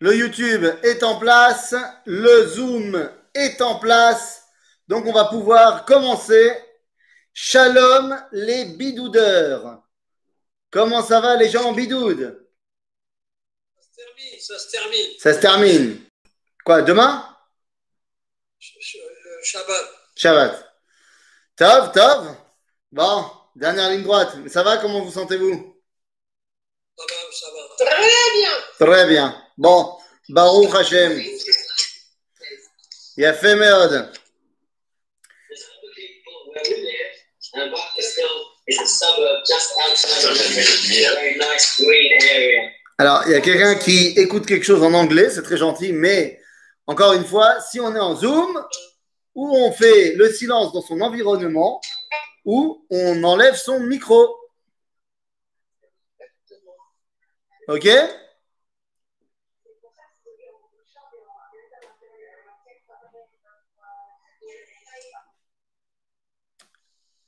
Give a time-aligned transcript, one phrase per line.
[0.00, 1.74] Le YouTube est en place,
[2.04, 4.44] le Zoom est en place,
[4.86, 6.54] donc on va pouvoir commencer.
[7.32, 9.82] Shalom les bidoudeurs.
[10.70, 12.46] Comment ça va les gens en bidoude
[13.78, 15.18] Ça se termine, ça se termine.
[15.18, 16.00] Ça se termine.
[16.64, 17.24] Quoi, demain?
[18.60, 19.90] Euh, Shabbat.
[20.16, 20.74] Shabbat.
[21.56, 22.36] Tov, Tov.
[22.92, 24.36] Bon, dernière ligne droite.
[24.48, 25.77] Ça va, comment vous sentez-vous?
[27.78, 28.86] Ça va.
[28.86, 29.34] Très bien.
[29.56, 29.96] Bon,
[30.28, 31.22] Baruch Hashem.
[33.16, 34.12] Yafé Meod.
[42.98, 46.40] Alors, il y a quelqu'un qui écoute quelque chose en anglais, c'est très gentil, mais
[46.86, 48.62] encore une fois, si on est en Zoom,
[49.34, 51.80] ou on fait le silence dans son environnement,
[52.44, 54.37] ou on enlève son micro.
[57.68, 57.86] Ok?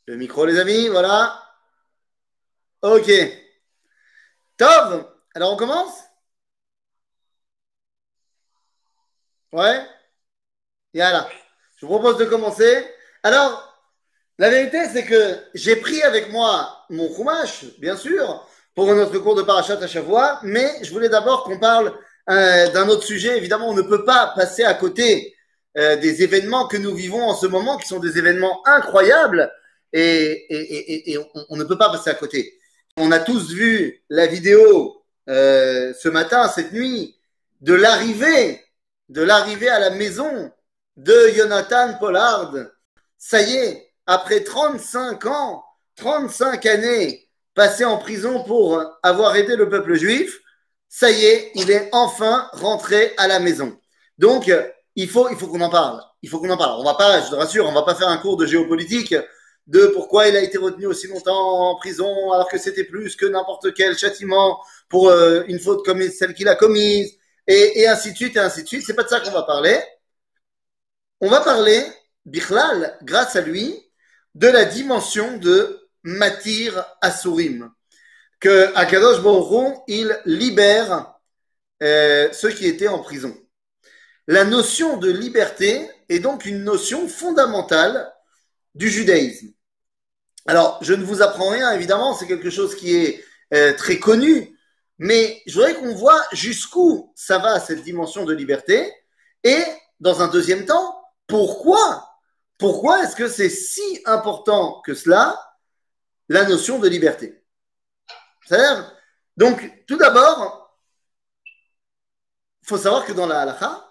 [0.06, 1.42] Le micro, les amis, voilà.
[2.82, 3.10] Ok.
[4.56, 6.04] Tov, alors on commence?
[9.52, 9.86] Ouais
[10.94, 11.28] Yalla.
[11.76, 12.86] Je vous propose de commencer.
[13.22, 13.78] Alors,
[14.38, 18.48] la vérité, c'est que j'ai pris avec moi mon chumash, bien sûr,
[18.80, 21.92] pour notre cours de parachat à Shavua, mais je voulais d'abord qu'on parle
[22.30, 23.36] euh, d'un autre sujet.
[23.36, 25.36] Évidemment, on ne peut pas passer à côté
[25.76, 29.52] euh, des événements que nous vivons en ce moment, qui sont des événements incroyables,
[29.92, 31.14] et,
[31.50, 32.54] on ne peut pas passer à côté.
[32.96, 37.18] On a tous vu la vidéo euh, ce matin, cette nuit,
[37.60, 38.64] de l'arrivée,
[39.10, 40.50] de l'arrivée à la maison
[40.96, 42.54] de Jonathan Pollard.
[43.18, 45.64] Ça y est, après 35 ans,
[45.96, 47.29] 35 années
[47.60, 50.40] passées en prison pour avoir aidé le peuple juif,
[50.88, 53.78] ça y est, il est enfin rentré à la maison.
[54.16, 54.50] Donc,
[54.96, 56.02] il faut, il faut qu'on en parle.
[56.22, 56.80] Il faut qu'on en parle.
[56.80, 59.14] On va pas, je te rassure, on va pas faire un cours de géopolitique
[59.66, 63.26] de pourquoi il a été retenu aussi longtemps en prison alors que c'était plus que
[63.26, 67.12] n'importe quel châtiment pour euh, une faute comme celle qu'il a commise
[67.46, 68.84] et, et ainsi de suite et ainsi de suite.
[68.86, 69.78] C'est pas de ça qu'on va parler.
[71.20, 71.84] On va parler,
[72.24, 73.78] Bichlal, grâce à lui,
[74.34, 77.70] de la dimension de Matir Asurim,
[78.38, 81.14] que Akadosh Hu, il libère
[81.82, 83.36] euh, ceux qui étaient en prison.
[84.26, 88.12] La notion de liberté est donc une notion fondamentale
[88.74, 89.48] du judaïsme.
[90.46, 94.56] Alors, je ne vous apprends rien, évidemment, c'est quelque chose qui est euh, très connu,
[94.98, 98.92] mais je voudrais qu'on voit jusqu'où ça va cette dimension de liberté
[99.44, 99.62] et,
[99.98, 102.08] dans un deuxième temps, pourquoi
[102.58, 105.40] Pourquoi est-ce que c'est si important que cela,
[106.30, 107.44] la notion de liberté
[108.46, 108.96] C'est-à-dire,
[109.36, 110.80] donc, tout d'abord,
[112.62, 113.86] il faut savoir que dans la halakha,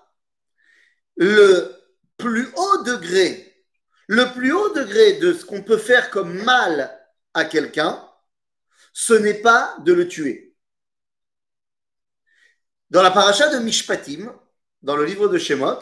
[1.17, 1.75] le
[2.17, 3.49] plus haut degré
[4.09, 6.99] le plus haut degré de ce qu'on peut faire comme mal
[7.35, 8.03] à quelqu'un,
[8.91, 10.55] ce n'est pas de le tuer.
[12.89, 14.33] Dans la paracha de Mishpatim,
[14.81, 15.77] dans le livre de Shemot,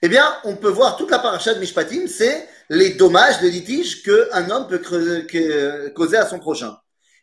[0.00, 4.02] eh bien, on peut voir toute la paracha de Mishpatim, c'est les dommages, les litiges
[4.02, 4.82] qu'un homme peut
[5.94, 6.76] causer à son prochain.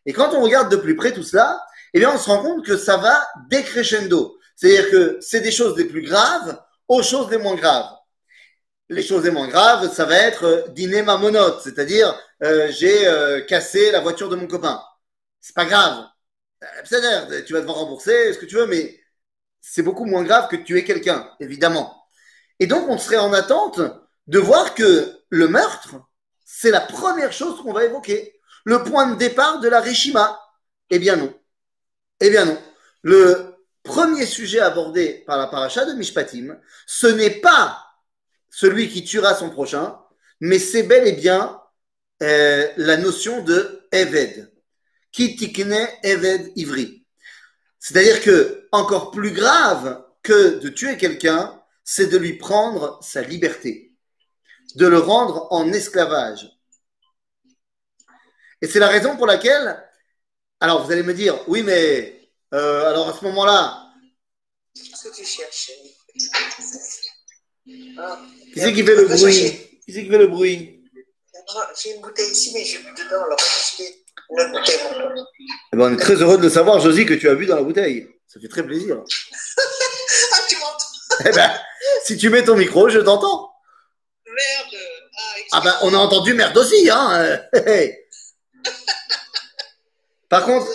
[0.05, 1.61] Et quand on regarde de plus près tout cela,
[1.93, 4.37] eh bien, on se rend compte que ça va décrescendo.
[4.55, 7.89] C'est-à-dire que c'est des choses les plus graves aux choses les moins graves
[8.89, 13.07] les choses les moins graves, ça va être euh, dîner ma monote, c'est-à-dire euh, j'ai
[13.07, 14.81] euh, cassé la voiture de mon copain.
[15.41, 16.05] C'est pas grave.
[16.83, 18.99] C'est-à-dire, tu vas devoir rembourser ce que tu veux, mais
[19.61, 21.95] c'est beaucoup moins grave que tuer quelqu'un, évidemment.
[22.59, 23.79] Et donc, on serait en attente
[24.29, 25.95] de voir que le meurtre,
[26.45, 28.39] c'est la première chose qu'on va évoquer.
[28.63, 30.39] Le point de départ de la Rishima.
[30.91, 31.33] Eh bien non.
[32.19, 32.59] Eh bien non.
[33.01, 37.83] Le premier sujet abordé par la paracha de Mishpatim, ce n'est pas
[38.51, 39.97] celui qui tuera son prochain,
[40.39, 41.59] mais c'est bel et bien
[42.21, 44.51] euh, la notion de Eved.
[45.11, 47.03] Qui tikne Eved Ivri.
[47.79, 53.88] C'est-à-dire que, encore plus grave que de tuer quelqu'un, c'est de lui prendre sa liberté,
[54.75, 56.49] de le rendre en esclavage.
[58.61, 59.83] Et c'est la raison pour laquelle,
[60.59, 63.89] alors vous allez me dire, oui, mais euh, alors à ce moment-là,
[64.75, 65.71] Qu'est-ce que tu cherches?
[67.97, 68.19] Ah,
[68.53, 69.79] qui c'est qui fait le bruit?
[69.85, 70.83] Qui c'est qui fait le bruit?
[71.81, 73.37] J'ai une bouteille ici, mais j'ai bu dedans, alors
[74.29, 74.79] une autre bouteille.
[75.73, 77.55] Eh ben, on est très heureux de le savoir, Josie, que tu as bu dans
[77.55, 78.07] la bouteille.
[78.27, 79.03] Ça fait très plaisir.
[80.31, 81.25] Ah, tu m'entends?
[81.25, 81.51] Eh ben,
[82.03, 83.48] si tu mets ton micro, je t'entends.
[84.39, 84.77] Merde
[85.17, 87.39] Ah, Ah ben, on a entendu merde aussi, hein.
[90.29, 90.67] Par contre,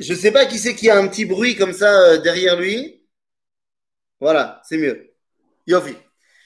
[0.00, 3.02] je sais pas qui c'est qui a un petit bruit comme ça euh, derrière lui.
[4.20, 5.14] Voilà, c'est mieux.
[5.66, 5.96] Yofi.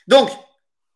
[0.07, 0.31] Donc,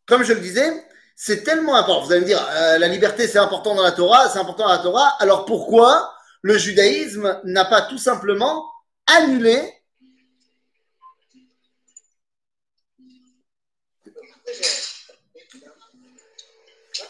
[0.07, 0.71] comme je le disais,
[1.17, 2.05] c'est tellement important.
[2.05, 4.73] Vous allez me dire, euh, la liberté c'est important dans la Torah, c'est important dans
[4.73, 5.17] la Torah.
[5.19, 8.71] Alors pourquoi le judaïsme n'a pas tout simplement
[9.07, 9.61] annulé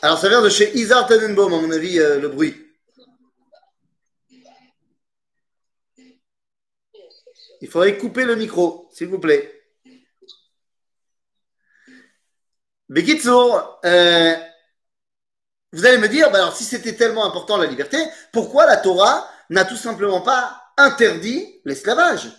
[0.03, 2.57] Alors ça vient de chez Isar Tenenbaum, à mon avis, euh, le bruit.
[7.61, 9.63] Il faudrait couper le micro, s'il vous plaît.
[12.89, 14.35] Bekitsour, euh,
[15.73, 17.99] vous allez me dire, bah alors si c'était tellement important la liberté,
[18.33, 22.31] pourquoi la Torah n'a tout simplement pas interdit l'esclavage?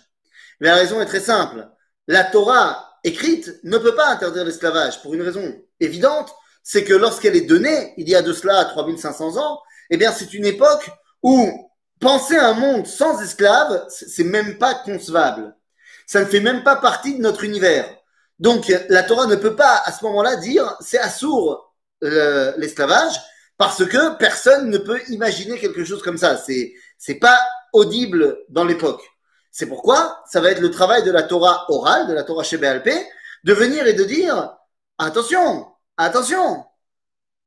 [0.60, 1.68] Mais la raison est très simple.
[2.08, 7.36] La Torah écrite ne peut pas interdire l'esclavage pour une raison évidente, c'est que lorsqu'elle
[7.36, 9.60] est donnée, il y a de cela 3500 ans,
[9.90, 10.90] eh bien c'est une époque
[11.22, 11.70] où
[12.00, 15.54] penser un monde sans esclaves, c'est même pas concevable.
[16.06, 17.88] Ça ne fait même pas partie de notre univers.
[18.38, 23.14] Donc la Torah ne peut pas à ce moment-là dire c'est assourd euh, l'esclavage
[23.56, 26.36] parce que personne ne peut imaginer quelque chose comme ça.
[26.36, 27.38] C'est c'est pas
[27.72, 29.02] audible dans l'époque.
[29.52, 32.90] C'est pourquoi ça va être le travail de la Torah orale, de la Torah BLP,
[33.44, 34.56] de venir et de dire
[34.98, 35.71] attention,
[36.04, 36.64] attention.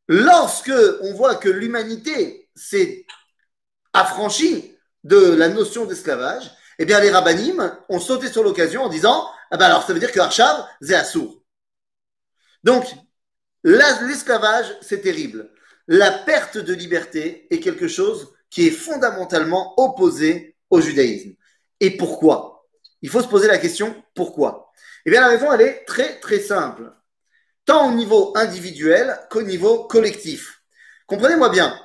[0.08, 3.06] Lorsque on voit que l'humanité s'est
[3.94, 9.28] affranchie de la notion d'esclavage, eh bien les rabbinim ont sauté sur l'occasion en disant
[9.52, 11.42] ah ben alors ça veut dire que Arshav, c'est assourd.
[12.64, 12.86] Donc
[13.64, 15.52] l'esclavage, c'est terrible.
[15.88, 21.34] La perte de liberté est quelque chose qui est fondamentalement opposé au judaïsme.
[21.80, 22.68] Et pourquoi?
[23.02, 24.72] Il faut se poser la question pourquoi?
[25.06, 26.92] Eh bien la raison, elle est très très simple
[27.66, 30.62] tant au niveau individuel qu'au niveau collectif.
[31.08, 31.80] Comprenez-moi bien,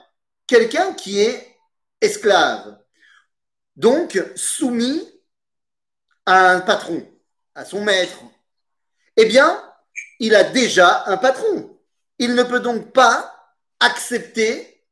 [0.46, 1.56] quelqu'un qui est
[2.00, 2.78] esclave,
[3.76, 5.08] donc soumis
[6.26, 7.06] à un patron,
[7.54, 8.20] à son maître,
[9.16, 9.62] eh bien,
[10.18, 11.78] il a déjà un patron.
[12.18, 13.34] Il ne peut donc pas
[13.80, 14.84] accepter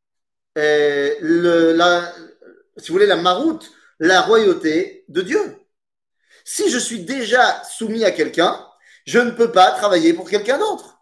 [0.57, 1.15] euh,
[1.77, 2.13] la,
[2.79, 3.71] si vous voulez, la maroute,
[4.01, 5.59] la royauté de Dieu.
[6.45, 8.68] Si je suis déjà soumis à quelqu'un,
[9.09, 10.99] je ne peux pas travailler pour quelqu'un d'autre.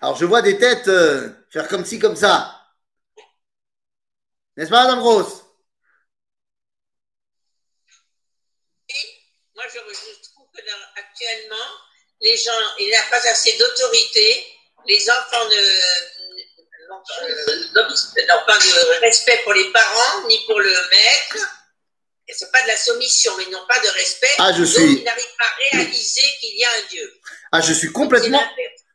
[0.00, 2.64] Alors je vois des têtes euh, faire comme ci, comme ça.
[4.56, 5.44] N'est-ce pas, Madame Rose?
[9.54, 9.78] Moi, je,
[10.30, 10.60] trouve que
[10.98, 11.68] actuellement,
[12.22, 14.46] les gens, il n'y a pas assez d'autorité.
[14.86, 16.40] Les enfants euh,
[16.88, 21.59] n'ont pas de respect pour les parents ni pour le maître.
[22.32, 24.28] C'est pas de la soumission, mais n'ont pas de respect.
[24.38, 27.12] Ah, je Donc, suis- ils n'arrivent pas à réaliser qu'il y a un Dieu.
[27.52, 28.42] Ah, je suis complètement,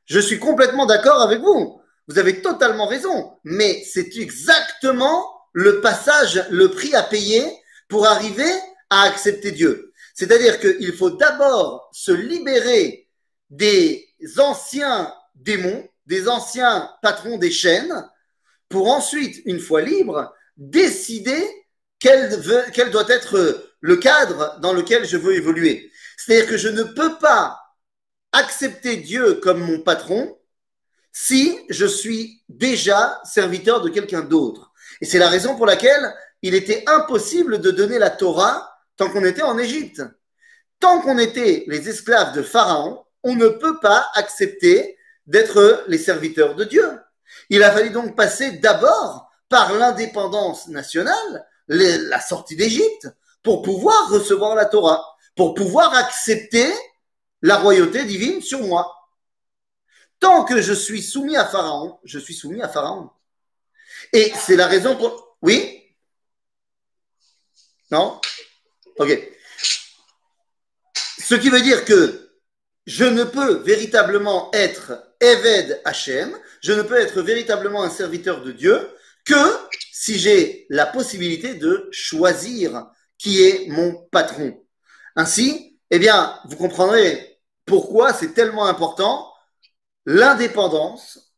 [0.05, 1.81] je suis complètement d'accord avec vous.
[2.07, 3.37] Vous avez totalement raison.
[3.43, 7.43] Mais c'est exactement le passage, le prix à payer
[7.89, 8.51] pour arriver
[8.89, 9.91] à accepter Dieu.
[10.13, 13.07] C'est-à-dire qu'il faut d'abord se libérer
[13.49, 18.07] des anciens démons, des anciens patrons des chaînes,
[18.69, 21.43] pour ensuite, une fois libre, décider
[22.05, 25.91] quel, doit être le cadre dans lequel je veux évoluer.
[26.17, 27.59] C'est-à-dire que je ne peux pas
[28.31, 30.37] accepter Dieu comme mon patron
[31.11, 34.71] si je suis déjà serviteur de quelqu'un d'autre.
[35.01, 39.25] Et c'est la raison pour laquelle il était impossible de donner la Torah tant qu'on
[39.25, 40.03] était en Égypte.
[40.79, 46.55] Tant qu'on était les esclaves de Pharaon, on ne peut pas accepter d'être les serviteurs
[46.55, 46.99] de Dieu.
[47.49, 53.07] Il a fallu donc passer d'abord par l'indépendance nationale, la sortie d'Égypte,
[53.43, 56.71] pour pouvoir recevoir la Torah, pour pouvoir accepter
[57.41, 58.91] la royauté divine sur moi.
[60.19, 63.09] Tant que je suis soumis à Pharaon, je suis soumis à Pharaon.
[64.13, 65.37] Et c'est la raison pour...
[65.41, 65.83] Oui?
[67.91, 68.19] Non?
[68.97, 69.31] Ok.
[71.19, 72.31] Ce qui veut dire que
[72.85, 78.51] je ne peux véritablement être Eved Hachem, je ne peux être véritablement un serviteur de
[78.51, 78.95] Dieu
[79.25, 79.35] que
[79.97, 84.61] si j'ai la possibilité de choisir qui est mon patron.
[85.15, 89.31] Ainsi, eh bien, vous comprendrez pourquoi c'est tellement important
[90.05, 91.33] l'indépendance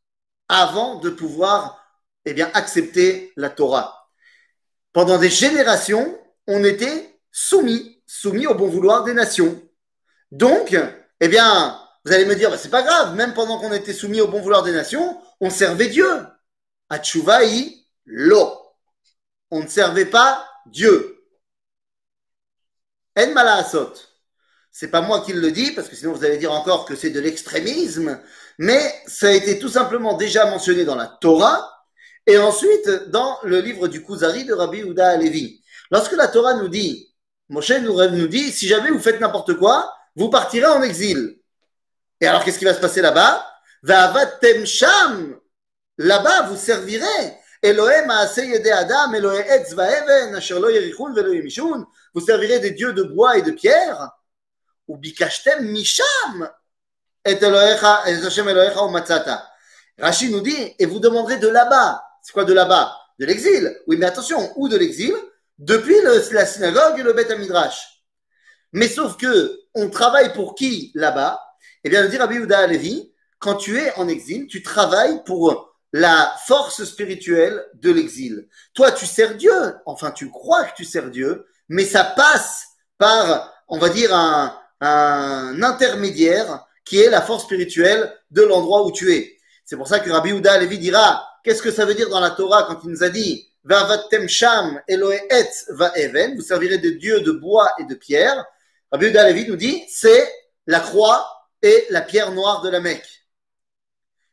[0.50, 1.86] avant de pouvoir
[2.26, 4.10] eh bien, accepter la Torah.
[4.92, 9.62] Pendant des générations, on était soumis, soumis au bon vouloir des nations.
[10.32, 10.76] Donc,
[11.20, 14.20] eh bien, vous allez me dire, bah, c'est pas grave, même pendant qu'on était soumis
[14.20, 16.10] au bon vouloir des nations, on servait Dieu.
[18.08, 18.52] Lo.
[19.52, 21.24] On ne servait pas Dieu.
[23.16, 23.94] En malaasot.
[24.72, 27.10] C'est pas moi qui le dis, parce que sinon vous allez dire encore que c'est
[27.10, 28.20] de l'extrémisme,
[28.60, 31.68] mais ça a été tout simplement déjà mentionné dans la Torah,
[32.28, 36.68] Et ensuite, dans le livre du Kuzari de Rabbi Uda Alevi, lorsque la Torah nous
[36.68, 37.12] dit,
[37.50, 41.40] Moshe nous, dit, si jamais vous faites n'importe quoi, vous partirez en exil.
[42.20, 43.46] Et alors, qu'est-ce qui va se passer là-bas?
[43.84, 45.40] Va'avatem sham.
[45.98, 47.38] Là-bas, vous servirez.
[52.14, 54.12] Vous servirez des dieux de bois et de pierre.
[54.88, 55.00] Ou
[55.62, 56.50] misham.
[57.26, 57.40] Et.
[60.00, 62.04] Rashi nous dit, et vous demanderez de là-bas.
[62.22, 62.96] C'est quoi de là-bas?
[63.20, 63.76] De l'exil.
[63.88, 65.16] Oui, mais attention, où de l'exil?
[65.58, 65.96] Depuis
[66.32, 68.04] la synagogue et le Beth Midrash.
[68.74, 71.42] Mais sauf que, on travaille pour qui là-bas?
[71.84, 75.66] Eh bien, le dit Rabbi Yehuda Alevi, quand tu es en exil, tu travailles pour
[75.94, 78.48] la force spirituelle de l'exil.
[78.74, 79.53] Toi, tu sers Dieu,
[79.86, 82.65] enfin, tu crois que tu sers Dieu, mais ça passe
[82.98, 88.91] par, on va dire, un, un intermédiaire qui est la force spirituelle de l'endroit où
[88.91, 89.38] tu es.
[89.65, 92.32] C'est pour ça que Rabbi Yehuda Alevi dira, qu'est-ce que ça veut dire dans la
[92.32, 97.20] Torah quand il nous a dit, Va'avatem sham Elohe et va'even, vous servirez de dieux
[97.22, 98.46] de bois et de pierre.
[98.91, 100.32] Rabbi Yehuda Alevi nous dit, c'est
[100.67, 101.27] la croix
[101.62, 103.16] et la pierre noire de la Mecque.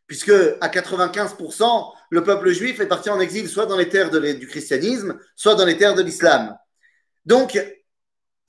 [0.06, 4.46] Puisque à 95%, le peuple juif est parti en exil soit dans les terres du
[4.46, 6.56] christianisme, soit dans les terres de l'islam.
[7.24, 7.58] Donc,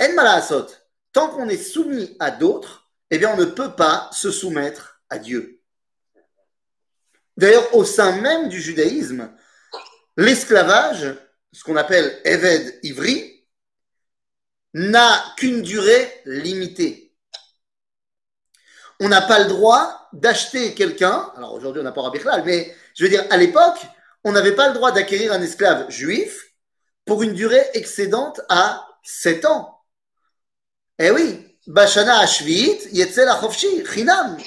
[0.02, 0.68] En Malaasot,
[1.14, 5.18] tant qu'on est soumis à d'autres, eh bien, on ne peut pas se soumettre à
[5.18, 5.62] Dieu.
[7.38, 9.34] D'ailleurs, au sein même du judaïsme,
[10.18, 11.16] l'esclavage,
[11.52, 13.46] ce qu'on appelle Eved Ivri,
[14.74, 17.05] n'a qu'une durée limitée.
[19.00, 22.74] On n'a pas le droit d'acheter quelqu'un, alors aujourd'hui on n'a pas Rabbi Chlal, mais
[22.94, 23.86] je veux dire, à l'époque,
[24.24, 26.46] on n'avait pas le droit d'acquérir un esclave juif
[27.06, 29.82] pour une durée excédente à 7 ans.
[30.98, 34.38] Eh oui, Bashana Ashvit, Yetzel Achofshi, Chinam.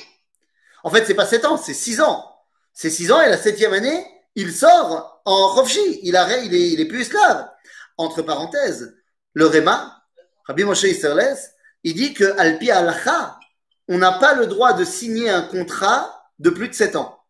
[0.83, 2.25] En fait, c'est pas 7 ans, c'est 6 ans.
[2.73, 6.01] C'est 6 ans et la septième année, il sort en Chofshi.
[6.03, 7.49] Il, a, il, est, il est plus esclave.
[7.97, 8.97] Entre parenthèses,
[9.35, 10.03] le Réma,
[10.45, 11.37] Rabbi Moshe Isserles,
[11.85, 13.38] il dit que Alpi Alacha,
[13.89, 17.25] on n'a pas le droit de signer un contrat de plus de 7 ans.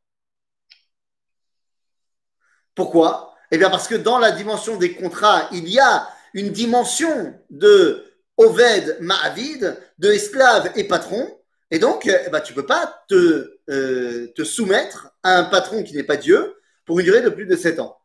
[2.74, 3.34] Pourquoi?
[3.50, 8.04] Eh bien parce que dans la dimension des contrats, il y a une dimension de
[8.36, 11.28] Oved Ma'avid, de esclave et patron.
[11.70, 15.82] Et donc, eh ben, tu ne peux pas te, euh, te soumettre à un patron
[15.82, 17.98] qui n'est pas Dieu pour une durée de plus de 7 ans.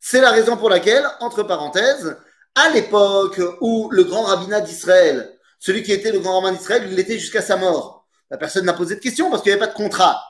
[0.00, 2.16] C'est la raison pour laquelle, entre parenthèses,
[2.54, 5.33] à l'époque où le grand rabbinat d'Israël,
[5.64, 8.06] celui qui était le grand rabbin d'Israël, il l'était jusqu'à sa mort.
[8.30, 10.22] La personne n'a posé de question parce qu'il n'y avait pas de contrat.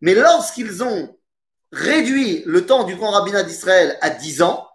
[0.00, 1.14] Mais lorsqu'ils ont
[1.72, 4.66] réduit le temps du grand rabbinat d'Israël à 10 ans,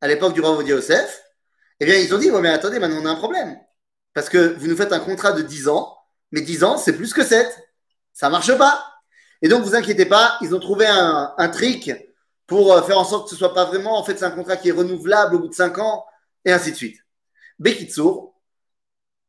[0.00, 1.22] à l'époque du roi Yosef,
[1.78, 3.56] eh bien, ils ont dit, ouais, mais attendez, maintenant on a un problème.
[4.12, 5.98] Parce que vous nous faites un contrat de 10 ans,
[6.32, 7.46] mais 10 ans, c'est plus que 7.
[8.12, 8.84] Ça marche pas.
[9.40, 11.92] Et donc, vous inquiétez pas, ils ont trouvé un, un trick
[12.48, 14.56] pour euh, faire en sorte que ce soit pas vraiment, en fait, c'est un contrat
[14.56, 16.04] qui est renouvelable au bout de 5 ans,
[16.44, 16.98] et ainsi de suite.
[17.60, 18.33] Bekitsour,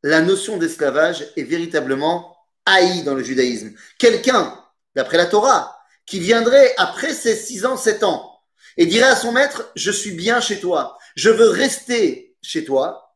[0.05, 3.73] la notion d'esclavage est véritablement haïe dans le judaïsme.
[3.97, 4.55] Quelqu'un,
[4.93, 8.39] d'après la Torah, qui viendrait après ses 6 ans, 7 ans,
[8.77, 13.15] et dirait à son maître, je suis bien chez toi, je veux rester chez toi,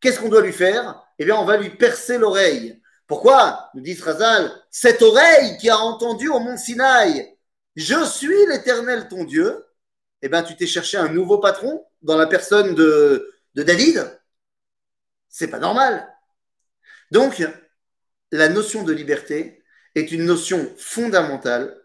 [0.00, 1.00] qu'est-ce qu'on doit lui faire?
[1.20, 2.82] Eh bien, on va lui percer l'oreille.
[3.06, 3.70] Pourquoi?
[3.74, 7.32] Nous dit Razal, cette oreille qui a entendu au mont Sinaï,
[7.76, 9.64] je suis l'éternel ton Dieu,
[10.22, 14.17] eh bien, tu t'es cherché un nouveau patron dans la personne de, de David.
[15.28, 16.08] C'est pas normal.
[17.10, 17.46] Donc,
[18.32, 19.62] la notion de liberté
[19.94, 21.76] est une notion fondamentale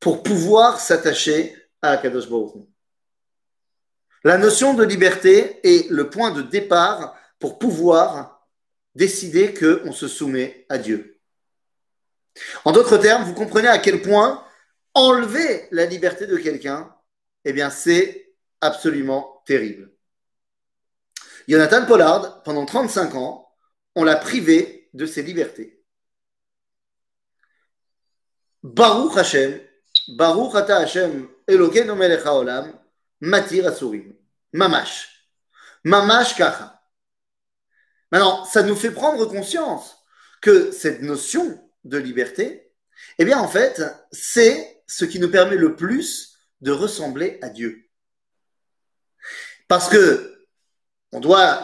[0.00, 2.66] pour pouvoir s'attacher à Akadosh Baruch.
[4.24, 8.48] La notion de liberté est le point de départ pour pouvoir
[8.94, 11.20] décider qu'on se soumet à Dieu.
[12.64, 14.44] En d'autres termes, vous comprenez à quel point
[14.94, 16.92] enlever la liberté de quelqu'un,
[17.44, 19.92] eh bien, c'est absolument terrible.
[21.48, 23.48] Jonathan Pollard, pendant 35 ans,
[23.94, 25.82] on l'a privé de ses libertés.
[28.62, 29.60] Baruch Hashem,
[30.08, 32.78] Baruch Ata Hashem, Elokeinu melech haolam,
[33.20, 34.14] Matir Asurim.
[34.52, 35.08] Mamash.
[35.84, 36.82] Mamash Kacha.
[38.10, 39.96] Maintenant, ça nous fait prendre conscience
[40.40, 42.72] que cette notion de liberté,
[43.18, 47.88] eh bien, en fait, c'est ce qui nous permet le plus de ressembler à Dieu.
[49.68, 50.35] Parce que
[51.16, 51.62] on doit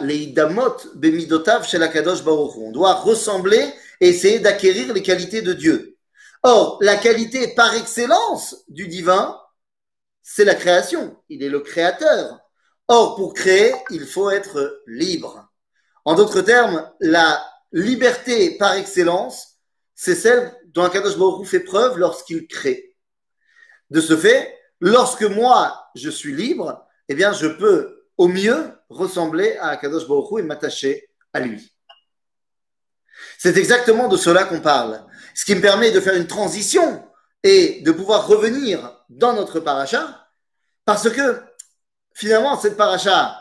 [1.93, 5.95] kadosh on doit ressembler et essayer d'acquérir les qualités de Dieu.
[6.41, 9.39] Or, la qualité par excellence du divin,
[10.23, 11.15] c'est la création.
[11.29, 12.39] Il est le créateur.
[12.87, 15.47] Or, pour créer, il faut être libre.
[16.03, 17.39] En d'autres termes, la
[17.71, 19.59] liberté par excellence,
[19.93, 22.95] c'est celle dont Akadosh Baruch fait preuve lorsqu'il crée.
[23.91, 29.57] de ce fait, lorsque moi je suis libre, eh bien je peux au mieux ressembler
[29.57, 31.73] à Akadosh Baruch et m'attacher à lui.
[33.37, 35.05] C'est exactement de cela qu'on parle.
[35.35, 37.07] Ce qui me permet de faire une transition
[37.43, 40.27] et de pouvoir revenir dans notre paracha,
[40.85, 41.43] parce que
[42.13, 43.37] finalement, cette paracha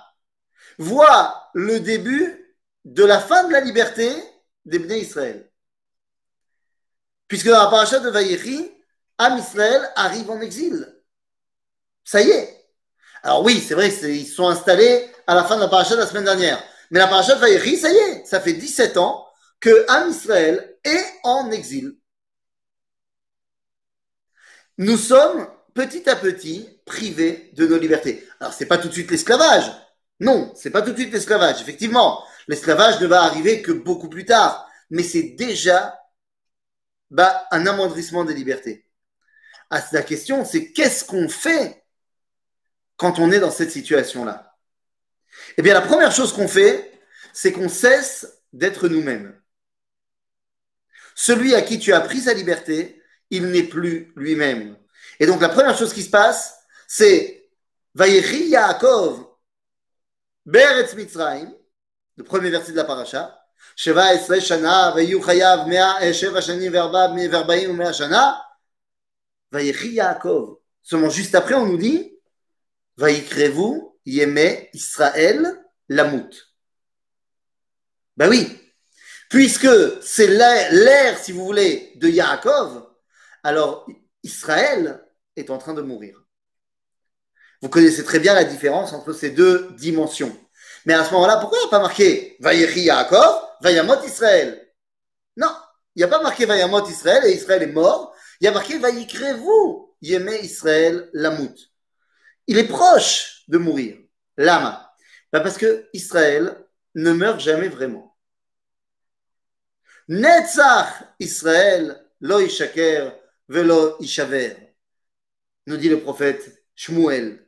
[0.78, 4.10] voit le début de la fin de la liberté
[4.64, 5.50] des Bnei Israël.
[7.28, 8.70] Puisque dans la paracha de Vaïri,
[9.18, 10.86] Am Israël arrive en exil.
[12.04, 12.66] Ça y est.
[13.22, 16.06] Alors oui, c'est vrai, ils sont installés à la fin de la paracha de la
[16.06, 16.62] semaine dernière.
[16.90, 19.26] Mais la paracha de Vaïri, ça y est, ça fait 17 ans
[19.60, 21.96] que Am Israël est en exil.
[24.78, 28.26] Nous sommes petit à petit privés de nos libertés.
[28.40, 29.72] Alors c'est pas tout de suite l'esclavage.
[30.20, 31.60] Non, c'est pas tout de suite l'esclavage.
[31.62, 34.68] Effectivement, l'esclavage ne va arriver que beaucoup plus tard.
[34.90, 35.98] Mais c'est déjà
[37.10, 38.86] bah, un amoindrissement des libertés.
[39.70, 41.84] Ah, la question, c'est qu'est-ce qu'on fait
[42.96, 44.51] quand on est dans cette situation-là?
[45.56, 46.92] Eh bien, la première chose qu'on fait,
[47.32, 49.38] c'est qu'on cesse d'être nous-mêmes.
[51.14, 54.76] Celui à qui tu as pris sa liberté, il n'est plus lui-même.
[55.20, 57.48] Et donc, la première chose qui se passe, c'est
[57.94, 59.26] Vayechi Yaakov
[60.44, 61.54] Beretz Mitzrayim,
[62.16, 63.38] le premier verset de la paracha,
[63.76, 68.42] Sheva Esre Shana, Vayu Chayav Mea Sheva Shani Verba Verbaim Mea Shana,
[69.50, 70.58] Vayechi Yaakov.
[70.82, 72.18] Seulement juste après, on nous dit,
[72.96, 76.30] Vayikrevu Yeme Israël Lamut.
[78.16, 78.58] Ben oui,
[79.28, 79.68] puisque
[80.02, 82.86] c'est l'ère, si vous voulez, de Yaakov,
[83.42, 83.86] alors
[84.22, 85.02] Israël
[85.36, 86.22] est en train de mourir.
[87.62, 90.36] Vous connaissez très bien la différence entre ces deux dimensions.
[90.84, 94.68] Mais à ce moment-là, pourquoi il n'y a pas marqué Vayechi Yaakov, Vayamot Israël
[95.36, 95.54] Non,
[95.94, 98.14] il n'y a pas marqué Vayamot Israël et Israël est mort.
[98.40, 101.54] Il y a marqué Vayikrevu Yeme Israël Lamut.
[102.48, 103.98] Il est proche de mourir.
[104.36, 104.94] Lama.
[105.30, 106.56] Parce que Israël
[106.94, 108.16] ne meurt jamais vraiment.
[110.08, 113.12] Netzach Israël lo ishaker
[113.48, 114.74] velo ishaver.
[115.66, 117.46] Nous dit le prophète Shmuel.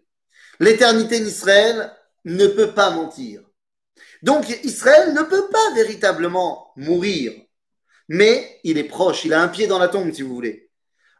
[0.60, 1.92] L'éternité d'Israël
[2.24, 3.42] ne peut pas mentir.
[4.22, 7.32] Donc Israël ne peut pas véritablement mourir,
[8.08, 10.70] mais il est proche, il a un pied dans la tombe, si vous voulez.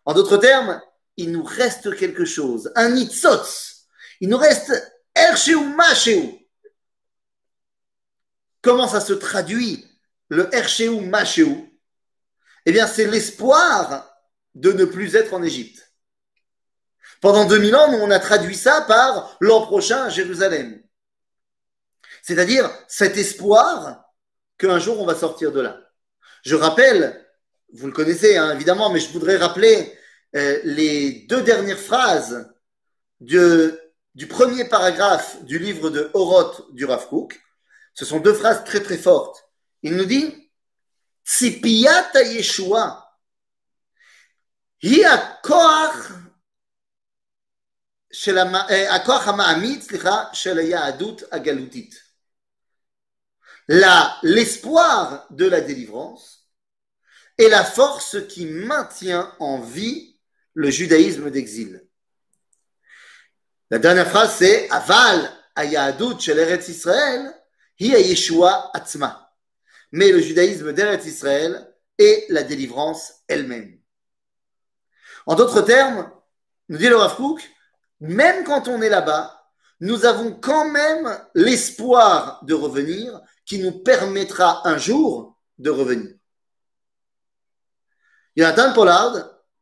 [0.04, 0.80] En d'autres termes,
[1.16, 3.73] il nous reste quelque chose, un nitzotz.
[4.24, 4.72] Il nous reste
[5.14, 6.30] ersheu masheu.
[8.62, 9.86] Comment ça se traduit,
[10.30, 11.54] le ersheu masheu?
[12.64, 14.18] Eh bien, c'est l'espoir
[14.54, 15.92] de ne plus être en Égypte.
[17.20, 20.82] Pendant 2000 ans, nous, on a traduit ça par l'an prochain à Jérusalem.
[22.22, 24.10] C'est-à-dire cet espoir
[24.56, 25.78] qu'un jour on va sortir de là.
[26.46, 27.28] Je rappelle,
[27.74, 29.94] vous le connaissez hein, évidemment, mais je voudrais rappeler
[30.34, 32.50] euh, les deux dernières phrases
[33.20, 33.83] de,
[34.15, 37.39] du premier paragraphe du livre de Oroth du Rav Kook.
[37.93, 39.49] Ce sont deux phrases très très fortes.
[39.83, 40.51] Il nous dit
[41.25, 43.05] Tzipiyat Yeshua
[44.81, 45.03] hi
[45.43, 45.95] koach
[48.11, 48.37] של
[48.89, 51.95] הכוח המעמיד, סליחה, של היהדות הגלותית.
[54.23, 56.49] L'espoir de la délivrance
[57.37, 60.17] est la force qui maintient en vie
[60.55, 61.82] le judaïsme d'exil.
[63.70, 67.34] La dernière phrase c'est Aval ayahadut shel Eretz Israël
[67.78, 69.32] hi Yeshua atzma.
[69.92, 73.78] Mais le judaïsme d'Eretz Israël est la délivrance elle-même.
[75.26, 76.10] En d'autres termes,
[76.68, 77.16] nous dit le Rav
[78.00, 79.40] même quand on est là-bas,
[79.80, 86.14] nous avons quand même l'espoir de revenir qui nous permettra un jour de revenir.
[88.36, 89.14] Jonathan Pollard,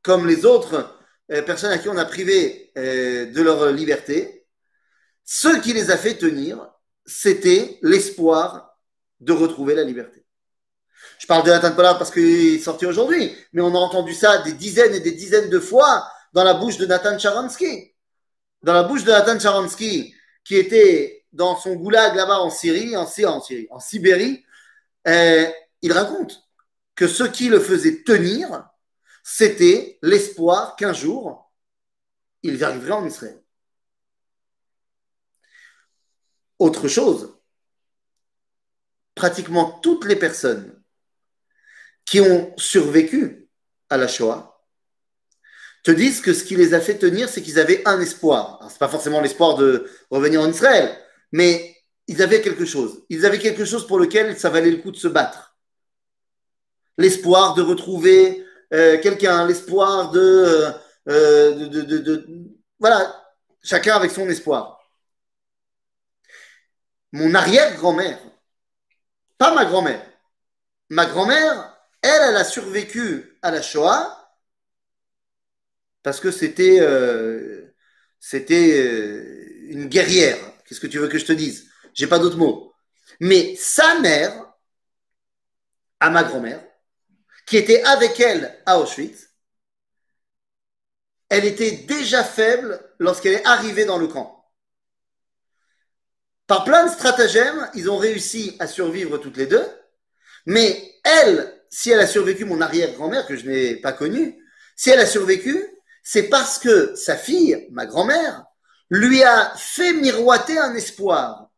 [0.03, 0.92] comme les autres
[1.29, 4.47] personnes à qui on a privé euh, de leur liberté,
[5.25, 6.69] ce qui les a fait tenir,
[7.07, 8.77] c'était l'espoir
[9.21, 10.25] de retrouver la liberté.
[11.19, 14.39] Je parle de Jonathan Pollard parce qu'il est sorti aujourd'hui, mais on a entendu ça
[14.43, 17.93] des dizaines et des dizaines de fois dans la bouche de Nathan Charansky
[18.63, 23.07] dans la bouche de Nathan Sharansky, qui était dans son goulag là-bas en Syrie, en,
[23.07, 24.45] Syrie, en Sibérie,
[25.09, 25.47] euh,
[25.81, 26.43] il raconte
[26.95, 28.69] que ce qui le faisait tenir,
[29.23, 31.53] c'était l'espoir qu'un jour,
[32.43, 33.41] ils arriveraient en Israël.
[36.59, 37.37] Autre chose,
[39.15, 40.83] pratiquement toutes les personnes
[42.05, 43.49] qui ont survécu
[43.89, 44.53] à la Shoah
[45.83, 48.61] te disent que ce qui les a fait tenir, c'est qu'ils avaient un espoir.
[48.69, 50.97] Ce n'est pas forcément l'espoir de revenir en Israël,
[51.33, 53.05] mais ils avaient quelque chose.
[53.09, 55.57] Ils avaient quelque chose pour lequel ça valait le coup de se battre.
[56.99, 60.73] L'espoir de retrouver euh, quelqu'un, l'espoir de
[61.09, 62.27] euh, de,
[62.79, 63.25] voilà,
[63.63, 64.79] chacun avec son espoir.
[67.13, 68.19] Mon arrière-grand-mère,
[69.39, 70.05] pas ma grand-mère,
[70.89, 74.19] ma grand-mère, elle, elle a survécu à la Shoah
[76.03, 76.81] parce que c'était
[78.23, 80.39] c'était euh, une guerrière.
[80.65, 81.69] Qu'est-ce que tu veux que je te dise?
[81.93, 82.73] J'ai pas d'autres mots.
[83.19, 84.33] Mais sa mère,
[85.99, 86.65] à ma grand-mère,
[87.47, 89.29] qui était avec elle à Auschwitz,
[91.29, 94.45] elle était déjà faible lorsqu'elle est arrivée dans le camp.
[96.47, 99.67] Par plein de stratagèmes, ils ont réussi à survivre toutes les deux.
[100.45, 104.45] Mais elle, si elle a survécu, mon arrière-grand-mère, que je n'ai pas connue,
[104.77, 105.65] si elle a survécu,
[106.03, 108.45] c'est parce que sa fille, ma grand-mère,
[108.91, 111.49] lui a fait miroiter un espoir.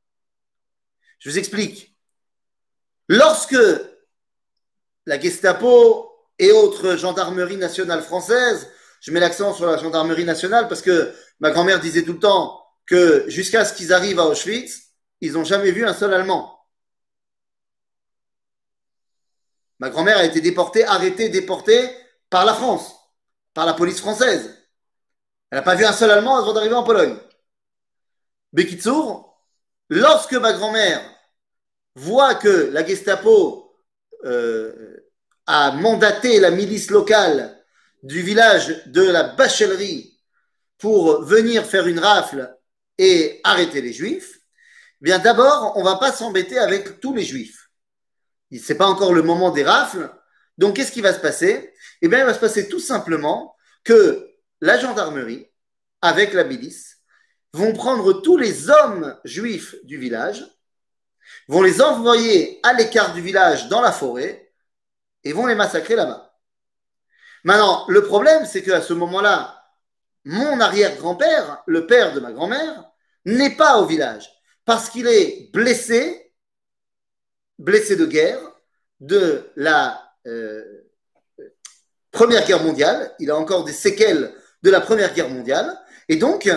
[1.19, 1.97] Je vous explique.
[3.09, 3.57] Lorsque
[5.07, 8.69] la Gestapo et autres gendarmeries nationales françaises,
[9.01, 12.65] je mets l'accent sur la gendarmerie nationale parce que ma grand-mère disait tout le temps
[12.87, 16.59] que jusqu'à ce qu'ils arrivent à Auschwitz, ils n'ont jamais vu un seul Allemand.
[19.79, 21.91] Ma grand-mère a été déportée, arrêtée, déportée
[22.31, 22.95] par la France,
[23.53, 24.57] par la police française.
[25.51, 27.17] Elle n'a pas vu un seul Allemand avant d'arriver en Pologne.
[28.53, 29.39] Bekitsour,
[29.89, 31.03] lorsque ma grand-mère
[31.95, 33.77] voit que la Gestapo
[34.25, 34.94] euh,
[35.47, 37.63] a mandaté la milice locale
[38.03, 40.19] du village de la Bachellerie
[40.79, 42.55] pour venir faire une rafle
[42.99, 44.41] et arrêter les juifs,
[45.01, 47.71] eh bien d'abord, on va pas s'embêter avec tous les juifs.
[48.59, 50.11] C'est pas encore le moment des rafles.
[50.59, 51.75] Donc, qu'est-ce qui va se passer?
[52.01, 54.31] Eh bien, il va se passer tout simplement que
[54.61, 55.51] la gendarmerie,
[56.01, 56.99] avec la milice,
[57.53, 60.45] vont prendre tous les hommes juifs du village,
[61.49, 64.44] vont les envoyer à l'écart du village dans la forêt
[65.25, 66.35] et vont les massacrer là-bas.
[67.45, 69.63] Maintenant, le problème, c'est qu'à ce moment-là,
[70.25, 72.85] mon arrière-grand-père, le père de ma grand-mère,
[73.27, 74.31] n'est pas au village
[74.65, 76.33] parce qu'il est blessé,
[77.59, 78.41] blessé de guerre,
[79.01, 80.63] de la euh,
[82.11, 83.15] Première Guerre mondiale.
[83.19, 84.33] Il a encore des séquelles
[84.63, 85.79] de la Première Guerre mondiale.
[86.09, 86.49] Et donc,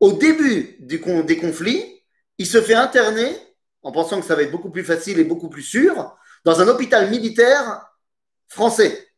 [0.00, 2.02] au début des conflits,
[2.38, 3.36] il se fait interner,
[3.82, 6.68] en pensant que ça va être beaucoup plus facile et beaucoup plus sûr, dans un
[6.68, 7.86] hôpital militaire
[8.48, 9.08] français.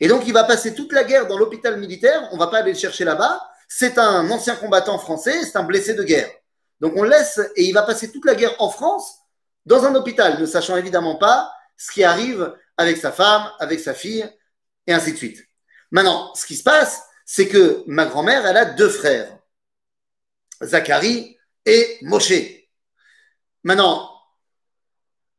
[0.00, 2.28] Et donc, il va passer toute la guerre dans l'hôpital militaire.
[2.32, 3.40] On va pas aller le chercher là-bas.
[3.68, 6.30] C'est un ancien combattant français, c'est un blessé de guerre.
[6.80, 9.18] Donc, on le laisse et il va passer toute la guerre en France
[9.66, 13.94] dans un hôpital, ne sachant évidemment pas ce qui arrive avec sa femme, avec sa
[13.94, 14.28] fille,
[14.86, 15.46] et ainsi de suite.
[15.90, 19.38] Maintenant, ce qui se passe, c'est que ma grand-mère, elle a deux frères,
[20.62, 22.32] Zacharie et Moshe.
[23.62, 24.10] Maintenant,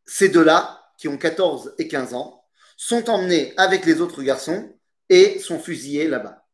[0.05, 2.40] ces deux-là, qui ont 14 et 15 ans,
[2.81, 4.75] sont emmenés avec les autres garçons
[5.07, 6.47] et sont fusillés là-bas.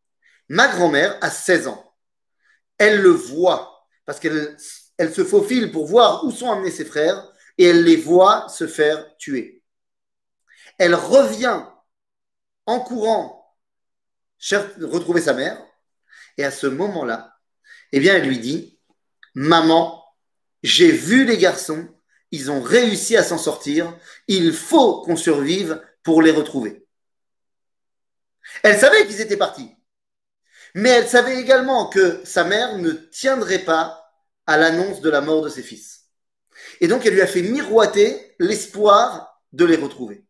[0.49, 1.95] Ma grand-mère a 16 ans.
[2.77, 4.57] Elle le voit parce qu'elle
[4.97, 8.67] elle se faufile pour voir où sont amenés ses frères et elle les voit se
[8.67, 9.63] faire tuer.
[10.77, 11.63] Elle revient
[12.65, 13.55] en courant
[14.81, 15.65] retrouver sa mère
[16.37, 17.37] et à ce moment-là,
[17.93, 18.77] eh bien, elle lui dit
[19.33, 20.03] Maman,
[20.61, 21.87] j'ai vu les garçons,
[22.31, 26.87] ils ont réussi à s'en sortir, il faut qu'on survive pour les retrouver.
[28.63, 29.75] Elle savait qu'ils étaient partis,
[30.73, 34.09] mais elle savait également que sa mère ne tiendrait pas
[34.45, 36.05] à l'annonce de la mort de ses fils.
[36.79, 40.25] Et donc, elle lui a fait miroiter l'espoir de les retrouver.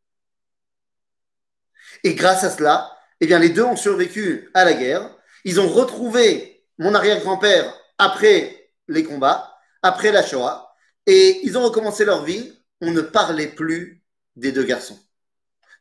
[2.04, 5.16] Et grâce à cela, eh bien, les deux ont survécu à la guerre.
[5.44, 10.74] Ils ont retrouvé mon arrière-grand-père après les combats, après la Shoah,
[11.06, 12.52] et ils ont recommencé leur vie.
[12.82, 14.04] On ne parlait plus
[14.36, 15.00] des deux garçons.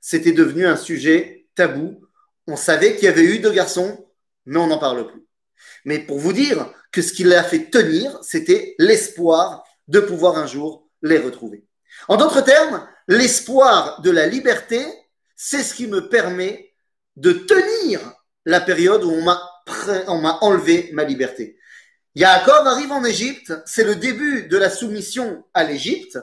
[0.08, 2.00] C'était devenu un sujet tabou.
[2.46, 4.06] On savait qu'il y avait eu deux garçons,
[4.44, 5.26] mais on n'en parle plus.
[5.84, 10.46] Mais pour vous dire que ce qui l'a fait tenir, c'était l'espoir de pouvoir un
[10.46, 11.66] jour les retrouver.
[12.06, 14.86] En d'autres termes, l'espoir de la liberté,
[15.34, 16.72] c'est ce qui me permet
[17.16, 17.98] de tenir
[18.44, 21.58] la période où on m'a enlevé ma liberté.
[22.14, 26.16] Yaakov arrive en Égypte, c'est le début de la soumission à l'Égypte.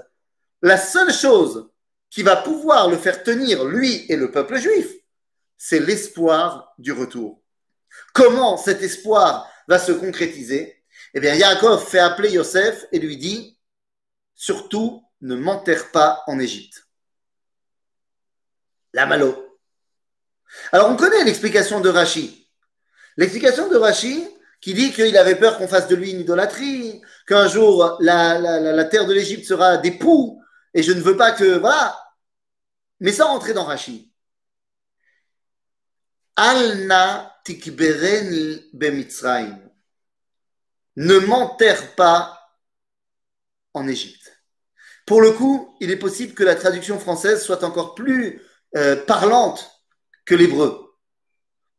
[0.62, 1.68] La seule chose
[2.14, 4.88] qui va pouvoir le faire tenir, lui et le peuple juif,
[5.58, 7.42] c'est l'espoir du retour.
[8.14, 10.84] Comment cet espoir va se concrétiser?
[11.16, 13.58] Eh bien, Yaakov fait appeler Yosef et lui dit
[14.36, 16.84] Surtout, ne m'enterre pas en Égypte.
[18.94, 19.58] La malo.
[20.72, 22.48] Alors, on connaît l'explication de Rachi.
[23.18, 24.28] L'explication de Rachi
[24.62, 29.08] qui dit qu'il avait peur qu'on fasse de lui une idolâtrie, qu'un jour la, terre
[29.08, 30.40] de l'Égypte sera des poux,
[30.76, 31.58] et je ne veux pas que.
[31.58, 32.03] Voilà.
[33.04, 34.10] Mais sans rentrer dans Rachi.
[36.38, 39.60] Alna tikbereni bemitzrayim.
[40.96, 42.40] Ne m'enterre pas
[43.74, 44.40] en Égypte.
[45.06, 48.42] Pour le coup, il est possible que la traduction française soit encore plus
[48.78, 49.70] euh, parlante
[50.24, 50.96] que l'hébreu.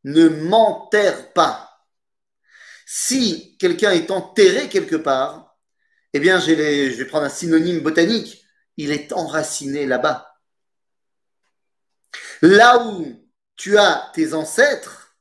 [0.05, 1.89] Ne m'enterre pas.
[2.85, 5.57] Si quelqu'un est enterré quelque part,
[6.13, 8.45] eh bien, je vais prendre un synonyme botanique.
[8.77, 10.34] Il est enraciné là-bas.
[12.45, 13.07] Là où
[13.57, 15.17] tu as tes ancêtres,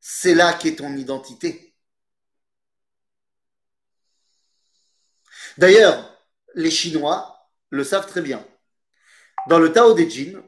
[0.00, 1.74] c'est là qu'est ton identité.
[5.58, 6.18] D'ailleurs,
[6.54, 8.42] les Chinois le savent très bien.
[9.46, 10.38] Dans le Tao Te Ching,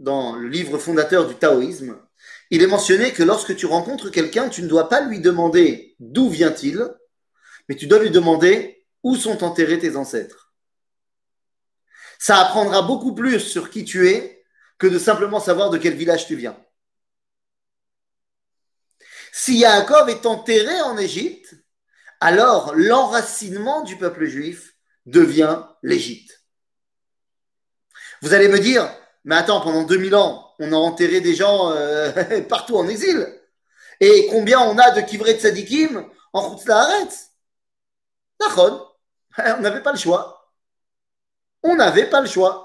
[0.00, 1.98] dans le livre fondateur du taoïsme,
[2.50, 6.28] il est mentionné que lorsque tu rencontres quelqu'un, tu ne dois pas lui demander d'où
[6.28, 6.94] vient-il,
[7.70, 10.52] mais tu dois lui demander où sont enterrés tes ancêtres.
[12.18, 14.33] Ça apprendra beaucoup plus sur qui tu es
[14.90, 16.56] de simplement savoir de quel village tu viens.
[19.32, 21.54] Si Yaakov est enterré en Égypte,
[22.20, 24.74] alors l'enracinement du peuple juif
[25.06, 26.44] devient l'Égypte.
[28.22, 28.88] Vous allez me dire,
[29.24, 33.26] mais attends, pendant 2000 ans, on a enterré des gens euh, partout en exil.
[34.00, 37.30] Et combien on a de kivrei tzadikim en Chutz Laaretz?
[38.40, 38.86] Nachon,
[39.38, 40.52] on n'avait pas le choix.
[41.62, 42.63] On n'avait pas le choix.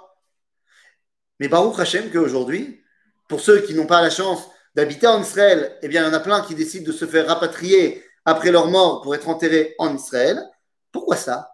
[1.40, 2.84] Mais Baruch Hashem qu'aujourd'hui,
[3.28, 6.14] pour ceux qui n'ont pas la chance d'habiter en Israël, eh bien, il y en
[6.14, 9.96] a plein qui décident de se faire rapatrier après leur mort pour être enterrés en
[9.96, 10.40] Israël.
[10.92, 11.52] Pourquoi ça?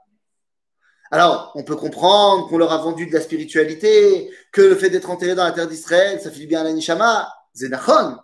[1.12, 5.10] Alors, on peut comprendre qu'on leur a vendu de la spiritualité, que le fait d'être
[5.10, 8.18] enterré dans la terre d'Israël, ça fait du bien à la Nishama, Zenachon.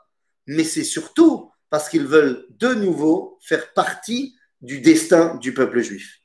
[0.47, 6.19] Mais c'est surtout parce qu'ils veulent de nouveau faire partie du destin du peuple juif.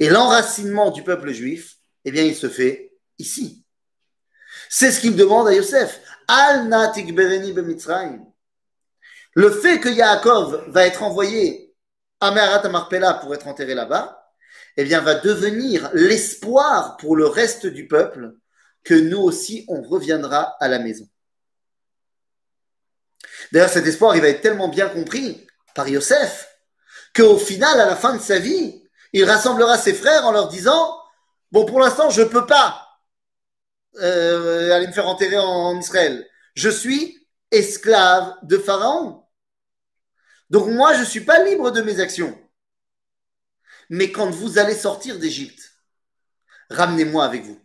[0.00, 3.61] Et l'enracinement du peuple juif, eh bien, il se fait ici.
[4.74, 6.00] C'est ce qu'il demande à Yosef.
[6.28, 6.66] Al.
[9.34, 11.74] Le fait que Yaakov va être envoyé
[12.20, 14.32] à Meharat Marpella pour être enterré là-bas,
[14.78, 18.32] eh bien, va devenir l'espoir pour le reste du peuple
[18.82, 21.06] que nous aussi, on reviendra à la maison.
[23.52, 26.48] D'ailleurs, cet espoir, il va être tellement bien compris par Yosef
[27.14, 28.82] qu'au final, à la fin de sa vie,
[29.12, 30.98] il rassemblera ses frères en leur disant
[31.50, 32.81] Bon, pour l'instant, je ne peux pas
[33.96, 36.26] euh, aller me faire enterrer en, Israël.
[36.54, 39.24] Je suis esclave de Pharaon.
[40.50, 42.38] Donc, moi, je ne suis pas libre de mes actions.
[43.90, 45.72] Mais quand vous allez sortir d'Égypte,
[46.70, 47.60] ramenez-moi avec vous.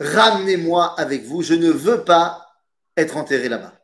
[0.00, 1.42] Ramenez-moi avec vous.
[1.42, 2.46] Je ne veux pas
[2.96, 3.74] être enterré là-bas.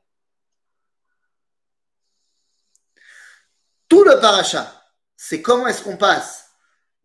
[3.89, 4.85] Tout le paracha,
[5.17, 6.51] c'est comment est-ce qu'on passe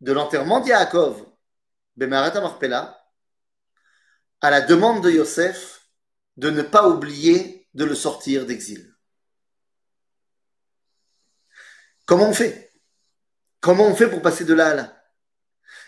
[0.00, 1.24] de l'enterrement d'Yaakov,
[1.96, 2.32] Bemarat
[4.42, 5.88] à la demande de Yosef
[6.36, 8.94] de ne pas oublier de le sortir d'exil.
[12.04, 12.72] Comment on fait?
[13.60, 15.02] Comment on fait pour passer de là à là?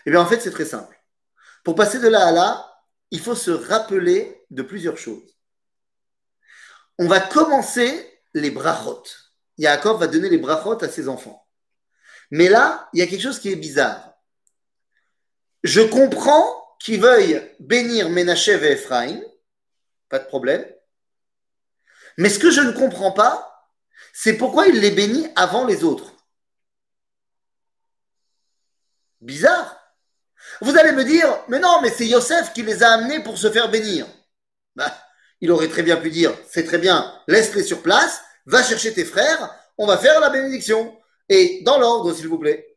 [0.06, 0.96] Eh bien, en fait, c'est très simple.
[1.64, 5.36] Pour passer de là à là, il faut se rappeler de plusieurs choses.
[6.98, 9.02] On va commencer les brachot.
[9.58, 11.48] Yaakov va donner les brachot à ses enfants.
[12.30, 14.14] Mais là, il y a quelque chose qui est bizarre.
[15.64, 19.20] Je comprends qu'il veuille bénir Ménaché et Ephraim,
[20.08, 20.64] pas de problème.
[22.18, 23.68] Mais ce que je ne comprends pas,
[24.12, 26.12] c'est pourquoi il les bénit avant les autres.
[29.20, 29.80] Bizarre.
[30.60, 33.50] Vous allez me dire, mais non, mais c'est Yosef qui les a amenés pour se
[33.50, 34.06] faire bénir.
[34.76, 34.94] Bah,
[35.40, 39.04] il aurait très bien pu dire, c'est très bien, laisse-les sur place, va chercher tes
[39.04, 40.96] frères, on va faire la bénédiction.
[41.28, 42.76] Et dans l'ordre, s'il vous plaît.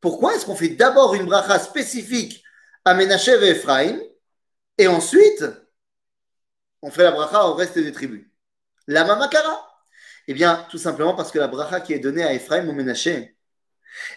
[0.00, 2.42] Pourquoi est-ce qu'on fait d'abord une bracha spécifique
[2.84, 3.98] à et Ephraim,
[4.78, 5.44] et ensuite,
[6.82, 8.26] on fait la bracha au reste des tribus
[8.86, 9.84] La mamakara
[10.26, 13.36] Eh bien, tout simplement parce que la bracha qui est donnée à Ephraim ou Ménaché,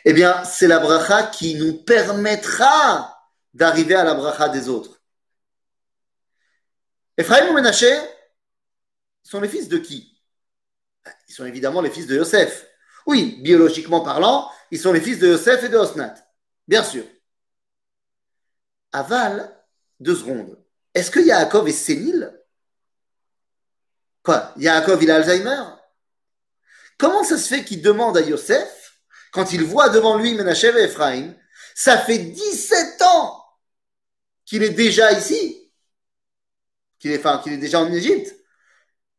[0.05, 3.19] eh bien, c'est la bracha qui nous permettra
[3.53, 5.01] d'arriver à la bracha des autres.
[7.17, 7.93] Ephraim ou Ménaché
[9.23, 10.21] sont les fils de qui?
[11.27, 12.65] Ils sont évidemment les fils de Yosef.
[13.05, 16.15] Oui, biologiquement parlant, ils sont les fils de Yosef et de Osnat.
[16.67, 17.03] Bien sûr.
[18.93, 19.53] Aval,
[19.99, 20.57] deux secondes.
[20.93, 22.39] Est-ce que Yaakov est sénile
[24.23, 25.63] Quoi Yaakov, il a Alzheimer?
[26.97, 29.01] Comment ça se fait qu'il demande à Yosef,
[29.31, 31.33] quand il voit devant lui Menachem et Ephraim,
[31.75, 33.43] ça fait 17 ans
[34.45, 35.59] qu'il est déjà ici
[36.99, 38.33] qu'il est, déjà en Égypte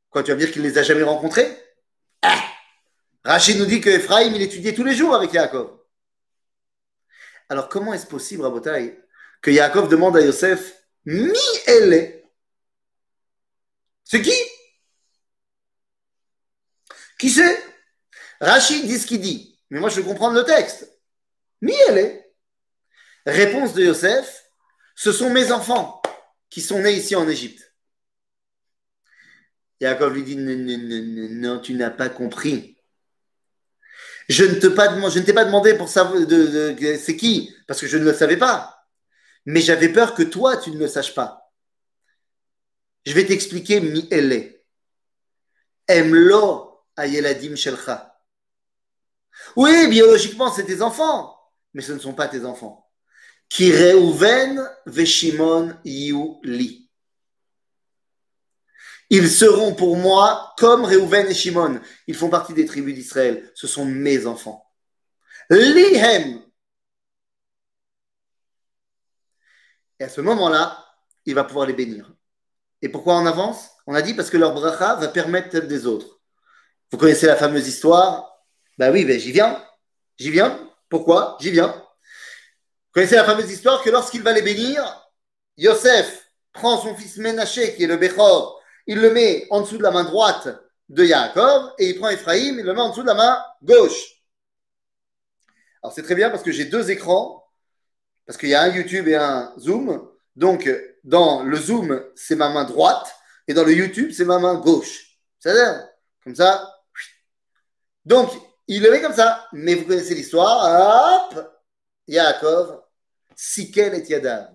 [0.08, 1.54] Quoi, tu vas me dire qu'il ne les a jamais rencontrés?
[2.22, 2.42] Ah
[3.24, 5.78] Rachid nous dit que Ephraim, il étudiait tous les jours avec Yaakov.
[7.48, 9.04] Alors, comment est-ce possible, Rabotai,
[9.44, 12.22] que Yaakov demande à Yosef Mi elle
[14.02, 14.33] C'est qui?
[17.18, 17.62] Qui c'est?
[18.40, 19.61] Rachid dit ce qu'il dit.
[19.68, 20.90] Mais moi, je veux comprendre le texte.
[21.61, 22.35] Mi elle est.
[23.26, 24.44] Réponse de Yosef
[24.96, 26.00] ce sont mes enfants
[26.48, 27.74] qui sont nés ici en Égypte.
[29.80, 32.78] Jacob lui dit non, tu n'as pas compris.
[34.30, 34.70] Je ne t'ai
[35.35, 36.22] pas demandé pour savoir
[36.98, 38.73] c'est qui, parce que je ne le savais pas.
[39.46, 41.52] Mais j'avais peur que toi, tu ne le saches pas.
[43.04, 44.64] Je vais t'expliquer mi est.
[45.87, 48.18] Emlo ayeladim shelcha.
[49.57, 51.37] Oui, biologiquement, c'est tes enfants,
[51.74, 52.88] mais ce ne sont pas tes enfants.
[53.48, 53.70] Ki
[54.87, 56.85] veshimon yu li.
[59.11, 61.80] Ils seront pour moi comme Reuven et Shimon.
[62.07, 63.52] Ils font partie des tribus d'Israël.
[63.54, 64.66] Ce sont mes enfants.
[65.50, 66.43] Lihem.
[70.00, 70.85] Et à ce moment-là,
[71.24, 72.12] il va pouvoir les bénir.
[72.83, 73.70] Et pourquoi on avance?
[73.87, 76.20] On a dit parce que leur bracha va permettre celle des autres.
[76.90, 78.30] Vous connaissez la fameuse histoire?
[78.78, 79.64] Ben oui, ben j'y viens.
[80.18, 80.70] J'y viens.
[80.88, 81.37] Pourquoi?
[81.40, 81.68] J'y viens.
[81.68, 84.83] Vous connaissez la fameuse histoire que lorsqu'il va les bénir,
[85.57, 89.83] Yosef prend son fils Ménaché, qui est le Bechor, il le met en dessous de
[89.83, 90.48] la main droite
[90.88, 94.22] de Yaakov, et il prend Ephraïm, il le met en dessous de la main gauche.
[95.83, 97.43] Alors c'est très bien parce que j'ai deux écrans,
[98.26, 100.08] parce qu'il y a un YouTube et un Zoom.
[100.37, 100.70] Donc
[101.04, 103.14] dans le Zoom, c'est ma main droite,
[103.46, 105.18] et dans le YouTube, c'est ma main gauche.
[105.38, 105.87] C'est-à-dire,
[106.22, 106.70] comme ça.
[108.04, 108.30] Donc,
[108.66, 109.46] il le met comme ça.
[109.52, 111.30] Mais vous connaissez l'histoire.
[111.30, 111.62] Hop
[112.08, 112.82] Yaakov,
[113.37, 114.50] Sikel et Yadav.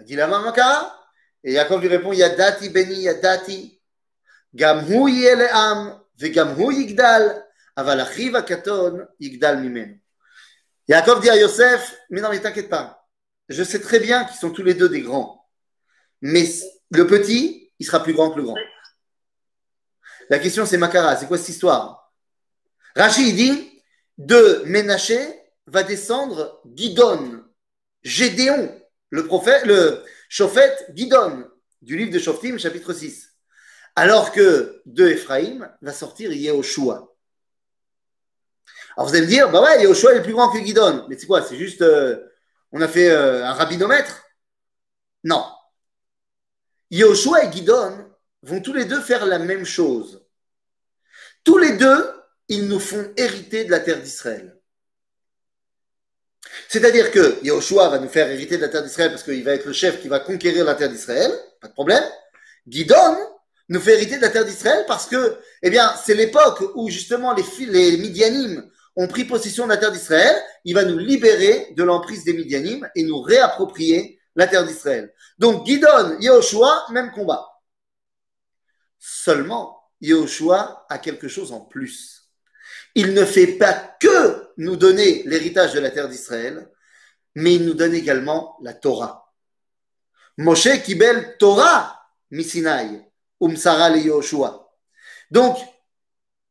[0.00, 1.00] Il dit la.
[1.42, 3.80] Et Yaakov lui répond Yadati beni Yadati.
[4.54, 7.44] Gam hu yeh le'am, vegam hu yigdal,
[7.76, 10.00] aval achiv hakaton yigdal mimenu.
[10.88, 13.06] Yaakov dit à Yosef Mais non, mais t'inquiète pas.
[13.48, 15.46] Je sais très bien qu'ils sont tous les deux des grands.
[16.20, 16.44] Mais
[16.90, 18.56] le petit, il sera plus grand que le grand.
[20.30, 21.16] La question, c'est Makara.
[21.16, 22.12] C'est quoi cette histoire?
[22.96, 23.82] Rachid dit
[24.18, 25.18] De Ménaché
[25.66, 27.44] va descendre Gidon,
[28.02, 31.44] Gédéon, le prophète, le Chauffette Gidon,
[31.82, 33.34] du livre de Shoftim, chapitre 6.
[33.94, 37.15] Alors que de Ephraïm va sortir Yehoshua.
[38.96, 41.04] Alors vous allez me dire, bah ouais, Yehoshua est plus grand que Gidon.
[41.08, 42.18] Mais c'est quoi C'est juste, euh,
[42.72, 44.24] on a fait euh, un rabinomètre?
[45.22, 45.44] Non.
[46.90, 48.06] Yehoshua et Gidon
[48.42, 50.24] vont tous les deux faire la même chose.
[51.44, 52.10] Tous les deux,
[52.48, 54.56] ils nous font hériter de la terre d'Israël.
[56.68, 59.66] C'est-à-dire que Yehoshua va nous faire hériter de la terre d'Israël parce qu'il va être
[59.66, 61.30] le chef qui va conquérir la terre d'Israël,
[61.60, 62.04] pas de problème.
[62.66, 63.16] Gidon
[63.68, 67.34] nous fait hériter de la terre d'Israël parce que, eh bien, c'est l'époque où justement
[67.34, 70.36] les, les Midianim ont pris possession de la terre d'Israël.
[70.64, 75.12] Il va nous libérer de l'emprise des Midianim et nous réapproprier la terre d'Israël.
[75.38, 77.46] Donc Gidon, Yehoshua, même combat.
[78.98, 82.30] Seulement, Yehoshua a quelque chose en plus.
[82.94, 86.68] Il ne fait pas que nous donner l'héritage de la terre d'Israël,
[87.34, 89.32] mais il nous donne également la Torah.
[90.38, 94.70] Moshe kibel Torah misinai umsara le Yehoshua.
[95.30, 95.58] Donc,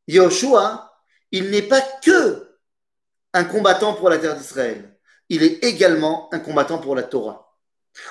[0.08, 0.95] Yehoshua,
[1.36, 2.58] il n'est pas que
[3.34, 7.54] un combattant pour la terre d'Israël, il est également un combattant pour la Torah.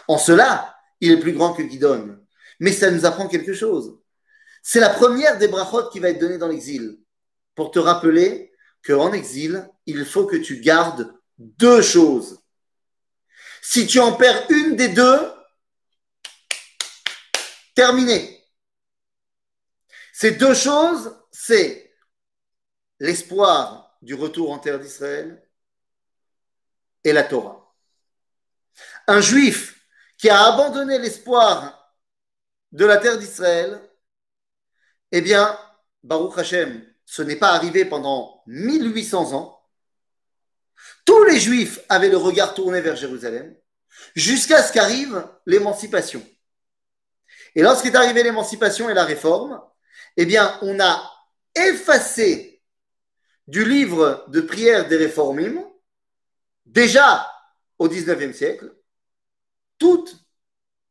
[0.08, 2.18] En cela, il est plus grand que Gidon.
[2.60, 3.98] Mais ça nous apprend quelque chose.
[4.62, 6.98] C'est la première des brachot qui va être donnée dans l'exil
[7.54, 8.52] pour te rappeler
[8.84, 12.42] qu'en exil, il faut que tu gardes deux choses.
[13.62, 15.20] Si tu en perds une des deux,
[17.74, 18.44] terminé.
[20.12, 21.83] Ces deux choses, c'est
[23.04, 25.46] l'espoir du retour en terre d'Israël
[27.04, 27.74] et la Torah.
[29.06, 29.86] Un juif
[30.16, 31.94] qui a abandonné l'espoir
[32.72, 33.78] de la terre d'Israël,
[35.12, 35.58] eh bien,
[36.02, 39.62] Baruch Hashem, ce n'est pas arrivé pendant 1800 ans.
[41.04, 43.54] Tous les juifs avaient le regard tourné vers Jérusalem
[44.16, 46.26] jusqu'à ce qu'arrive l'émancipation.
[47.54, 49.62] Et lorsqu'est arrivée l'émancipation et la réforme,
[50.16, 51.12] eh bien, on a
[51.54, 52.53] effacé
[53.46, 55.62] du livre de prière des réformim,
[56.66, 57.30] déjà
[57.78, 58.72] au 19e siècle,
[59.78, 60.16] toute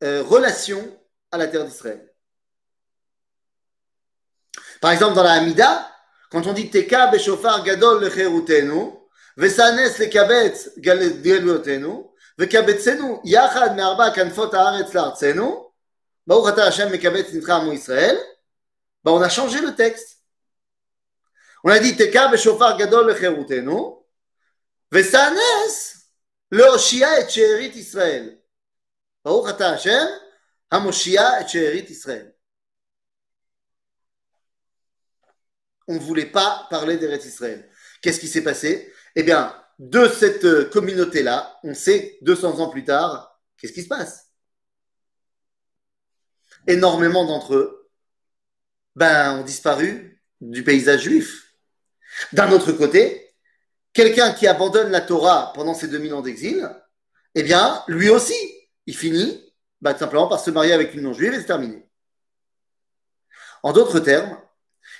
[0.02, 0.98] euh, relation
[1.30, 2.10] à la terre d'Israël.
[4.80, 5.90] Par exemple, dans la Hamida,
[6.30, 8.92] quand on dit Teka beshofar gadol lecherutenu,
[9.36, 12.04] vesanes lekabetz galutenu,
[12.38, 15.64] vekabetzenu yachad me'arba kanfot haaretz la'artzenu,
[16.26, 18.18] Baruch Hashem mekabetz nitra amo Israël,
[19.02, 20.13] bah on a changé le texte.
[21.64, 21.96] On a dit
[35.86, 37.68] on ne voulait pas parler d'Eretz Israël.
[38.00, 38.92] Qu'est-ce qui s'est passé?
[39.16, 43.88] Eh bien, de cette euh, communauté-là, on sait 200 ans plus tard, qu'est-ce qui se
[43.88, 44.30] passe?
[46.66, 47.90] Énormément d'entre eux
[48.96, 51.43] ben, ont disparu du paysage juif.
[52.32, 53.34] D'un autre côté,
[53.92, 56.68] quelqu'un qui abandonne la Torah pendant ces 2000 ans d'exil,
[57.34, 58.34] eh bien, lui aussi,
[58.86, 61.86] il finit bah, tout simplement par se marier avec une non-juive et c'est terminé.
[63.62, 64.38] En d'autres termes,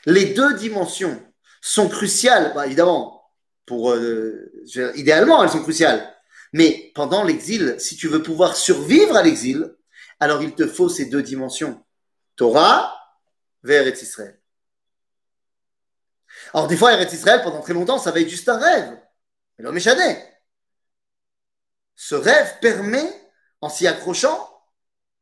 [0.07, 1.23] les deux dimensions
[1.61, 3.31] sont cruciales, bah, évidemment,
[3.67, 4.53] pour, euh,
[4.95, 6.15] idéalement, elles sont cruciales.
[6.53, 9.75] Mais pendant l'exil, si tu veux pouvoir survivre à l'exil,
[10.21, 11.83] alors il te faut ces deux dimensions.
[12.37, 12.95] Torah
[13.63, 14.39] vers Israël.
[16.55, 18.97] Alors des fois, Eretz Israël, pendant très longtemps, ça va être juste un rêve.
[19.59, 19.79] Mais l'homme.
[21.97, 23.13] Ce rêve permet,
[23.61, 24.65] en s'y accrochant,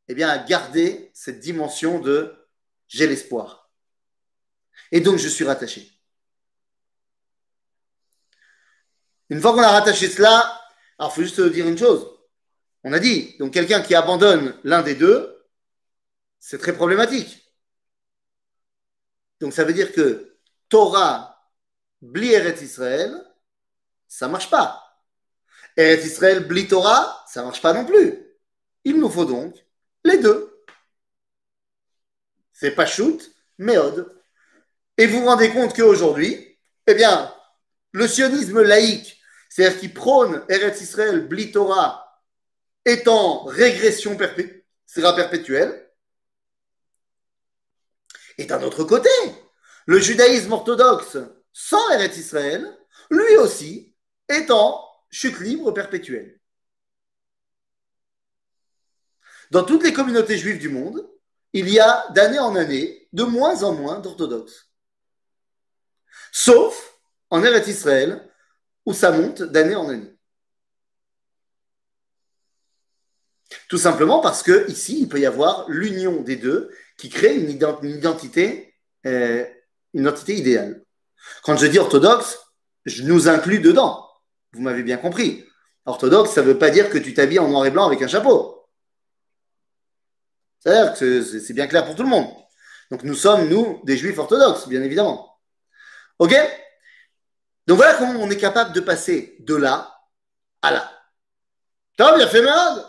[0.08, 2.46] eh bien, à garder cette dimension de
[2.86, 3.70] j'ai l'espoir.
[4.90, 5.90] Et donc, je suis rattaché.
[9.30, 10.60] Une fois qu'on a rattaché cela,
[10.98, 12.06] alors il faut juste dire une chose.
[12.84, 15.48] On a dit, donc quelqu'un qui abandonne l'un des deux,
[16.38, 17.54] c'est très problématique.
[19.40, 20.31] Donc ça veut dire que
[20.72, 21.38] Torah,
[22.00, 23.12] bli Eretz Israël,
[24.08, 24.82] ça marche pas.
[25.76, 28.26] Eretz Israël, bli Torah, ça marche pas non plus.
[28.82, 29.54] Il nous faut donc
[30.02, 30.64] les deux.
[32.54, 33.20] C'est pas shoot,
[33.58, 34.18] mais odd.
[34.96, 37.34] Et vous vous rendez compte qu'aujourd'hui, eh bien,
[37.90, 39.20] le sionisme laïque,
[39.50, 42.18] c'est-à-dire qui prône Eretz Israël, bli Torah,
[42.86, 45.92] est en régression perpé- sera perpétuelle.
[48.38, 49.10] Et d'un autre côté,
[49.86, 51.18] le judaïsme orthodoxe
[51.52, 52.78] sans Eretz Israël,
[53.10, 53.94] lui aussi,
[54.28, 56.40] est en chute libre perpétuelle.
[59.50, 61.06] Dans toutes les communautés juives du monde,
[61.52, 64.70] il y a d'année en année de moins en moins d'orthodoxes.
[66.32, 68.30] Sauf en Eretz Israël,
[68.86, 70.16] où ça monte d'année en année.
[73.68, 77.50] Tout simplement parce que ici, il peut y avoir l'union des deux qui crée une,
[77.50, 78.74] ident- une identité,
[79.04, 79.46] euh,
[79.94, 80.84] une identité idéale.
[81.42, 82.38] Quand je dis orthodoxe,
[82.84, 84.08] je nous inclus dedans.
[84.52, 85.44] Vous m'avez bien compris.
[85.84, 88.08] Orthodoxe, ça ne veut pas dire que tu t'habilles en noir et blanc avec un
[88.08, 88.68] chapeau.
[90.60, 92.28] C'est-à-dire que c'est bien clair pour tout le monde.
[92.90, 95.40] Donc nous sommes, nous, des juifs orthodoxes, bien évidemment.
[96.18, 96.34] OK?
[97.66, 99.92] Donc voilà comment on est capable de passer de là
[100.60, 100.92] à là.
[101.96, 102.86] T'as bien fait malade?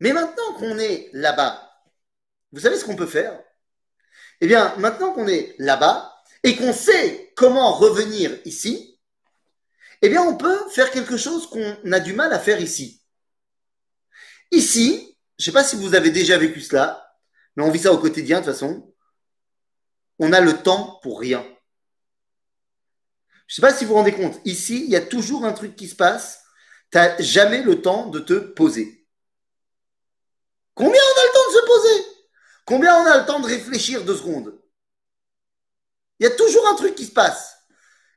[0.00, 1.70] Mais maintenant qu'on est là-bas,
[2.52, 3.38] vous savez ce qu'on peut faire?
[4.40, 6.14] Eh bien, maintenant qu'on est là-bas
[6.44, 8.98] et qu'on sait comment revenir ici,
[10.02, 13.02] eh bien, on peut faire quelque chose qu'on a du mal à faire ici.
[14.50, 17.16] Ici, je ne sais pas si vous avez déjà vécu cela,
[17.56, 18.94] mais on vit ça au quotidien de toute façon.
[20.18, 21.44] On a le temps pour rien.
[23.46, 24.40] Je ne sais pas si vous vous rendez compte.
[24.44, 26.42] Ici, il y a toujours un truc qui se passe.
[26.90, 29.06] Tu n'as jamais le temps de te poser.
[30.74, 32.17] Combien on a le temps de se poser?
[32.68, 34.60] Combien on a le temps de réfléchir deux secondes?
[36.18, 37.56] Il y a toujours un truc qui se passe.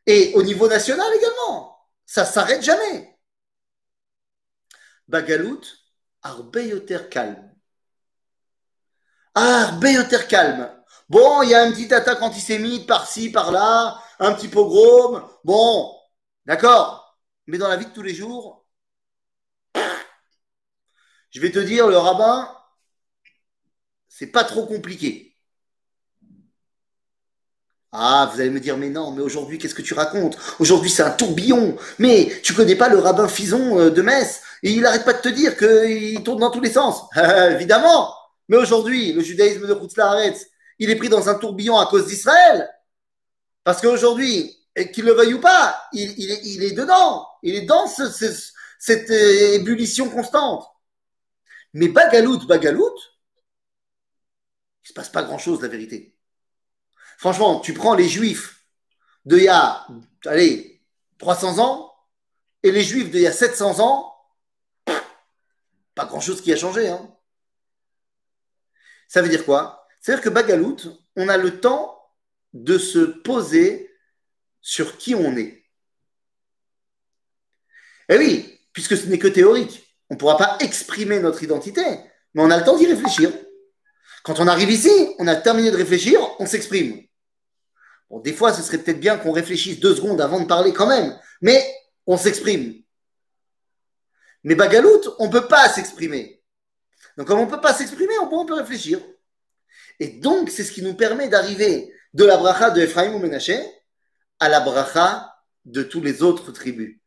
[0.05, 1.87] Et au niveau national également.
[2.05, 3.17] Ça s'arrête jamais.
[5.07, 5.61] Bagalout,
[6.21, 7.49] Arbeyoter calme.
[9.35, 10.69] Ah, Arbeyoter calme.
[11.07, 15.25] Bon, il y a une petite attaque antisémite par-ci, par-là, un petit pogrom.
[15.45, 15.97] Bon,
[16.45, 17.17] d'accord.
[17.47, 18.65] Mais dans la vie de tous les jours,
[21.29, 22.53] je vais te dire, le rabbin,
[24.13, 25.37] c'est pas trop compliqué.
[27.93, 30.37] Ah, vous allez me dire, mais non, mais aujourd'hui, qu'est-ce que tu racontes?
[30.59, 31.77] Aujourd'hui, c'est un tourbillon.
[31.97, 34.41] Mais tu connais pas le rabbin Fison euh, de Metz?
[34.63, 37.03] Et il arrête pas de te dire qu'il tourne dans tous les sens.
[37.51, 38.13] Évidemment
[38.47, 40.45] Mais aujourd'hui, le judaïsme de Haaretz,
[40.79, 42.69] il est pris dans un tourbillon à cause d'Israël.
[43.63, 44.55] Parce qu'aujourd'hui,
[44.93, 46.31] qu'il le veuille ou pas, il,
[46.63, 47.27] est, dedans.
[47.43, 48.25] Il est dans ce, ce,
[48.79, 50.65] cette euh, ébullition constante.
[51.73, 52.95] Mais Bagalout, Bagalout,
[54.91, 56.15] se passe pas grand-chose, la vérité.
[57.17, 58.65] Franchement, tu prends les juifs
[59.25, 59.87] d'il y a,
[60.25, 60.81] allez,
[61.17, 61.93] 300 ans
[62.63, 64.13] et les juifs d'il y a 700 ans,
[65.95, 66.89] pas grand-chose qui a changé.
[66.89, 67.15] Hein.
[69.07, 69.87] Ça veut dire quoi?
[70.01, 70.77] Ça veut dire que Bagalout,
[71.15, 71.97] on a le temps
[72.53, 73.95] de se poser
[74.61, 75.63] sur qui on est.
[78.09, 79.87] Eh oui, puisque ce n'est que théorique.
[80.09, 81.83] On ne pourra pas exprimer notre identité,
[82.33, 83.31] mais on a le temps d'y réfléchir.
[84.23, 87.01] Quand on arrive ici, on a terminé de réfléchir, on s'exprime.
[88.09, 90.87] Bon, des fois, ce serait peut-être bien qu'on réfléchisse deux secondes avant de parler quand
[90.87, 91.63] même, mais
[92.05, 92.75] on s'exprime.
[94.43, 96.43] Mais Bagalout, on ne peut pas s'exprimer.
[97.17, 98.99] Donc, comme on ne peut pas s'exprimer, on peut, on peut réfléchir.
[99.99, 103.59] Et donc, c'est ce qui nous permet d'arriver de la bracha de Ephraim ou Ménaché
[104.39, 105.31] à la bracha
[105.65, 106.97] de tous les autres tribus,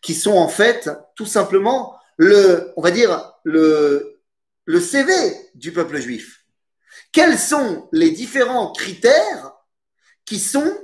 [0.00, 4.20] qui sont en fait tout simplement le, on va dire, le,
[4.64, 5.12] le CV
[5.54, 6.43] du peuple juif.
[7.14, 9.52] Quels sont les différents critères
[10.24, 10.76] qui sont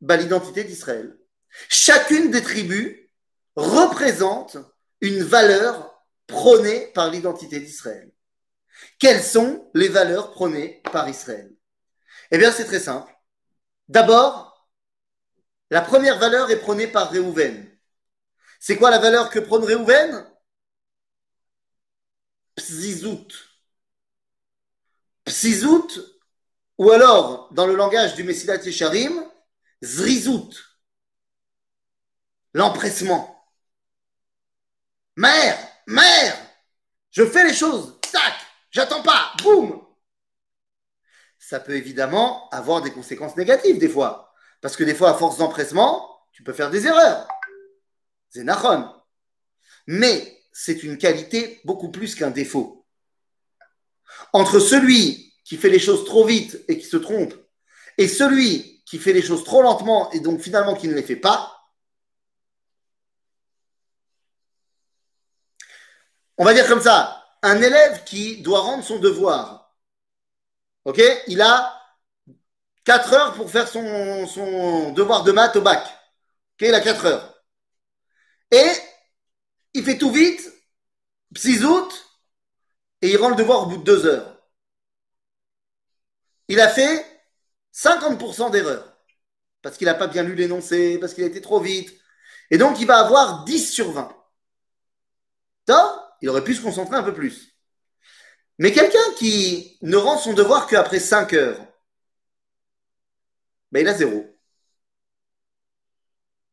[0.00, 1.18] bah, l'identité d'Israël?
[1.68, 2.96] Chacune des tribus
[3.56, 4.56] représente
[5.02, 8.10] une valeur prônée par l'identité d'Israël.
[8.98, 11.54] Quelles sont les valeurs prônées par Israël?
[12.30, 13.14] Eh bien, c'est très simple.
[13.86, 14.70] D'abord,
[15.68, 17.70] la première valeur est prônée par Réhouven.
[18.60, 20.26] C'est quoi la valeur que prône Réhouven?
[22.54, 23.45] Psizout.
[25.26, 25.88] Psizout,
[26.78, 29.24] ou alors, dans le langage du Messilat Yesharim,
[29.82, 30.50] Zrizout.
[32.54, 33.44] L'empressement.
[35.16, 36.36] Mère, mère,
[37.10, 38.34] je fais les choses, tac,
[38.70, 39.82] j'attends pas, boum.
[41.38, 44.34] Ça peut évidemment avoir des conséquences négatives des fois.
[44.60, 47.28] Parce que des fois, à force d'empressement, tu peux faire des erreurs.
[48.30, 48.92] C'est nachon.
[49.86, 52.75] Mais c'est une qualité beaucoup plus qu'un défaut.
[54.32, 57.34] Entre celui qui fait les choses trop vite et qui se trompe,
[57.98, 61.16] et celui qui fait les choses trop lentement et donc finalement qui ne les fait
[61.16, 61.52] pas,
[66.38, 69.74] on va dire comme ça, un élève qui doit rendre son devoir,
[70.84, 71.76] ok Il a
[72.86, 75.82] 4 heures pour faire son, devoir de maths au bac.
[75.82, 77.42] Ok, il a 4 heures.
[78.52, 78.70] Et
[79.74, 80.40] il fait tout vite,
[81.34, 81.92] psizout,
[83.02, 84.42] et il rend le devoir au bout de 2 heures.
[86.48, 87.04] Il a fait
[87.72, 88.96] 50% d'erreurs.
[89.62, 91.92] Parce qu'il n'a pas bien lu l'énoncé, parce qu'il a été trop vite.
[92.50, 94.16] Et donc, il va avoir 10 sur 20.
[95.66, 97.54] Top il aurait pu se concentrer un peu plus.
[98.58, 101.66] Mais quelqu'un qui ne rend son devoir qu'après 5 heures,
[103.70, 104.24] ben il a zéro.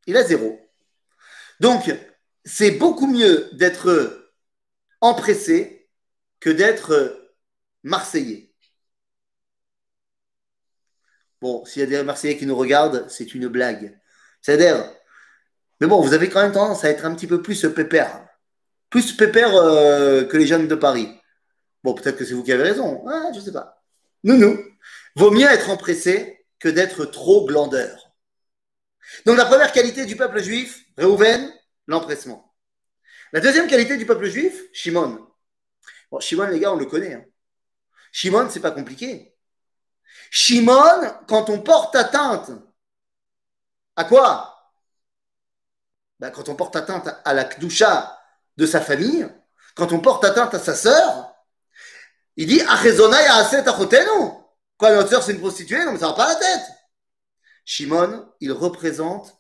[0.05, 0.59] Il a zéro.
[1.59, 1.95] Donc,
[2.43, 4.29] c'est beaucoup mieux d'être
[4.99, 5.82] empressé
[6.43, 7.31] que d'être
[7.83, 8.51] marseillais.
[11.39, 13.97] Bon, s'il y a des Marseillais qui nous regardent, c'est une blague.
[14.41, 14.93] C'est-à-dire,
[15.79, 18.27] mais bon, vous avez quand même tendance à être un petit peu plus pépère
[18.89, 21.09] plus pépère euh, que les jeunes de Paris.
[21.83, 23.03] Bon, peut-être que c'est vous qui avez raison.
[23.33, 23.81] Je sais pas.
[24.23, 24.59] Nous, nous.
[25.15, 28.13] Vaut mieux être empressé que d'être trop glandeur.
[29.25, 31.51] Donc, la première qualité du peuple juif, Réhouven,
[31.87, 32.53] l'empressement.
[33.31, 35.25] La deuxième qualité du peuple juif, Shimon.
[36.21, 37.13] Shimon, les gars, on le connaît.
[37.13, 37.25] Hein.
[38.11, 39.35] Shimon, c'est pas compliqué.
[40.29, 42.51] Shimon, quand on porte atteinte
[43.95, 44.71] à quoi?
[46.19, 48.19] Ben, Quand on porte atteinte à la Kdusha
[48.57, 49.27] de sa famille,
[49.75, 51.33] quand on porte atteinte à sa sœur,
[52.35, 52.61] il dit
[54.77, 55.85] Quoi, notre sœur, c'est une prostituée?
[55.85, 56.63] Non, mais ça va pas la tête.
[57.65, 59.35] Shimon, il représente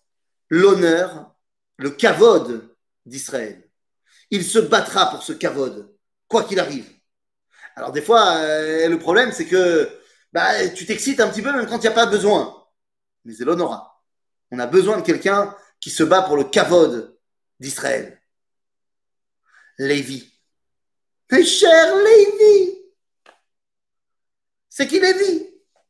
[0.49, 1.33] l'honneur,
[1.77, 3.69] le kavod d'Israël.
[4.29, 5.92] Il se battra pour ce kavod,
[6.33, 6.89] quoi qu'il arrive.
[7.75, 9.87] Alors, des fois, euh, le problème, c'est que
[10.33, 12.65] bah, tu t'excites un petit peu même quand il n'y a pas besoin.
[13.23, 14.03] Mais c'est l'honora.
[14.49, 17.17] On a besoin de quelqu'un qui se bat pour le kavod
[17.59, 18.19] d'Israël.
[19.77, 20.33] Lévi.
[21.29, 22.79] cher Lévi.
[24.69, 25.49] C'est qui Lévi?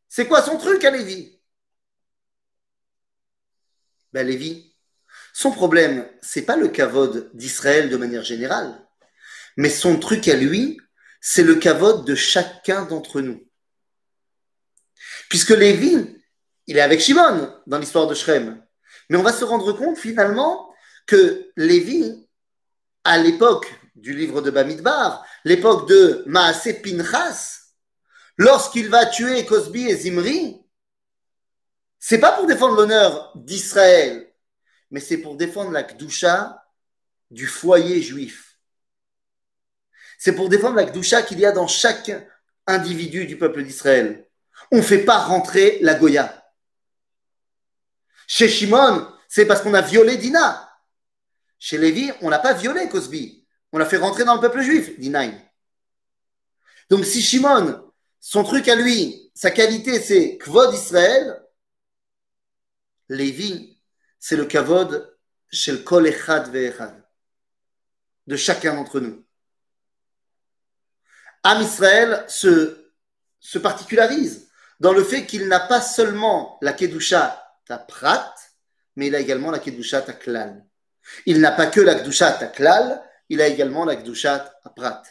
[0.09, 1.39] C'est quoi son truc à Lévi?
[4.11, 4.75] Ben Lévi,
[5.33, 8.82] son problème, c'est pas le kavod d'Israël de manière générale,
[9.57, 10.79] mais son truc à lui,
[11.21, 13.41] c'est le kavod de chacun d'entre nous.
[15.29, 16.19] Puisque Lévi,
[16.67, 18.63] il est avec Shimon dans l'histoire de Shrem.
[19.09, 20.73] Mais on va se rendre compte finalement
[21.05, 22.27] que Lévi,
[23.03, 27.59] à l'époque du livre de Bamidbar, l'époque de Maasé Pinchas,
[28.37, 30.61] lorsqu'il va tuer Cosby et Zimri,
[31.99, 34.29] c'est pas pour défendre l'honneur d'Israël,
[34.91, 36.63] mais c'est pour défendre la Kdusha
[37.31, 38.52] du foyer juif.
[40.23, 42.09] C'est pour défendre la Kdusha qu'il y a dans chaque
[42.65, 44.25] individu du peuple d'Israël.
[44.71, 46.49] On ne fait pas rentrer la Goya.
[48.25, 50.79] Chez Shimon, c'est parce qu'on a violé Dina.
[51.59, 53.45] Chez Lévi, on n'a pas violé Cosby.
[53.73, 55.37] On l'a fait rentrer dans le peuple juif, dit Naïm.
[56.89, 61.43] Donc si Shimon, son truc à lui, sa qualité, c'est Kvod Israël,
[63.09, 63.77] Lévi,
[64.19, 65.17] c'est le Kavod
[65.51, 65.73] chez
[68.25, 69.25] de chacun d'entre nous.
[71.43, 72.91] Am Israël se,
[73.39, 77.39] se particularise dans le fait qu'il n'a pas seulement la Kedusha
[77.87, 78.35] Prat,
[78.95, 80.65] mais il a également la Kedusha Klal.
[81.25, 85.03] Il n'a pas que la Kedusha Klal, il a également la Gdushat Prat.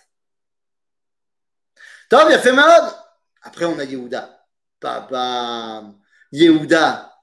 [2.09, 2.93] Tom, il a fait mal.
[3.43, 4.47] Après, on a Yehuda.
[4.79, 5.85] Papa.
[6.31, 7.21] Yehuda,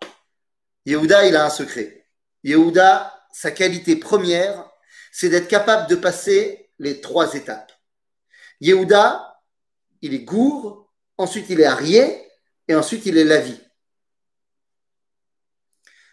[0.86, 2.06] Yehuda, il a un secret.
[2.44, 4.70] Yehuda, sa qualité première,
[5.12, 7.72] c'est d'être capable de passer les trois étapes.
[8.62, 9.42] Yehuda,
[10.02, 12.28] il est gour, ensuite il est arié,
[12.68, 13.60] et ensuite il est lavi.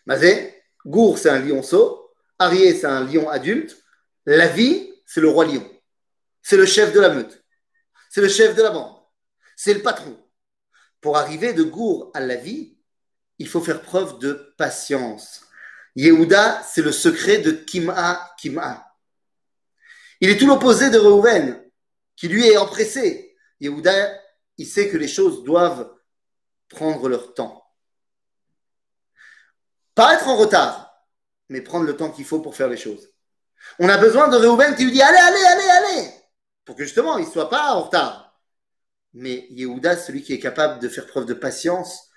[0.06, 3.76] Mazé, gour, c'est un lionceau, arié, c'est un lion adulte,
[4.24, 5.68] lavi, c'est le roi lion.
[6.42, 7.42] C'est le chef de la meute.
[8.08, 8.96] C'est le chef de la bande.
[9.56, 10.16] C'est le patron.
[11.00, 12.78] Pour arriver de gour à lavi,
[13.38, 15.42] il faut faire preuve de patience.
[15.96, 18.86] Yehuda, c'est le secret de Kim'a Kim'a.
[20.20, 21.62] Il est tout l'opposé de Reuven,
[22.16, 23.36] qui lui est empressé.
[23.60, 24.20] Yehuda,
[24.58, 25.90] il sait que les choses doivent
[26.68, 27.62] prendre leur temps.
[29.94, 31.06] Pas être en retard,
[31.48, 33.08] mais prendre le temps qu'il faut pour faire les choses.
[33.78, 36.10] On a besoin de Reuven qui lui dit allez, allez, allez, allez,
[36.64, 38.38] pour que justement il ne soit pas en retard.
[39.14, 42.10] Mais Yehuda, celui qui est capable de faire preuve de patience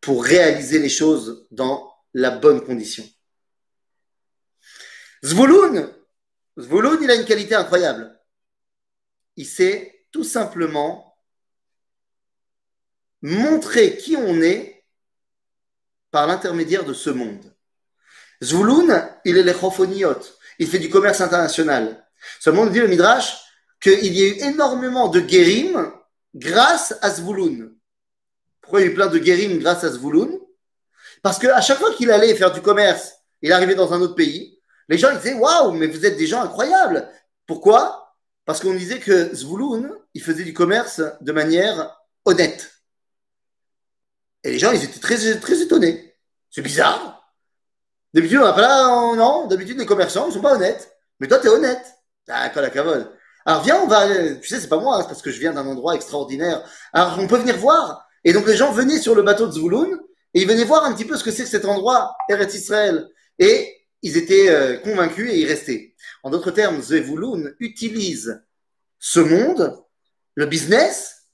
[0.00, 3.04] pour réaliser les choses dans la bonne condition.
[5.24, 5.94] Zvouloun,
[6.58, 8.09] Zvouloun, il a une qualité incroyable.
[9.36, 11.16] Il sait tout simplement
[13.22, 14.84] montrer qui on est
[16.10, 17.54] par l'intermédiaire de ce monde.
[18.42, 20.18] Zvouloun, il est l'echofoniot.
[20.58, 22.06] Il fait du commerce international.
[22.40, 23.38] Seulement, dit le Midrash
[23.80, 25.92] qu'il y a eu énormément de guérim
[26.34, 27.74] grâce à Zvouloun.
[28.60, 30.38] Pourquoi il y a eu plein de guérim grâce à Zvouloun
[31.22, 34.60] Parce qu'à chaque fois qu'il allait faire du commerce, il arrivait dans un autre pays,
[34.88, 37.08] les gens disaient Waouh, mais vous êtes des gens incroyables
[37.46, 37.99] Pourquoi?
[38.50, 42.68] Parce qu'on disait que Zvouloun, il faisait du commerce de manière honnête.
[44.42, 45.24] Et les gens, ils étaient très,
[45.62, 46.16] étonnés.
[46.50, 47.32] C'est bizarre.
[48.12, 50.96] D'habitude, on n'a pas là, on- non, d'habitude, les commerçants, ils sont pas honnêtes.
[51.20, 51.94] Mais toi, tu es honnête.
[52.26, 53.12] D'accord, la cavole.
[53.46, 54.08] Alors, viens, on va,
[54.40, 56.68] tu sais, c'est pas moi, hein, c'est parce que je viens d'un endroit extraordinaire.
[56.92, 58.04] Alors, on peut venir voir.
[58.24, 59.96] Et donc, les gens venaient sur le bateau de Zvouloun
[60.34, 63.06] et ils venaient voir un petit peu ce que c'est que cet endroit, Eretz Israël.
[63.38, 65.89] Et ils étaient euh, convaincus et ils restaient.
[66.22, 68.42] En d'autres termes, Zvouloun utilise
[68.98, 69.82] ce monde,
[70.34, 71.26] le business,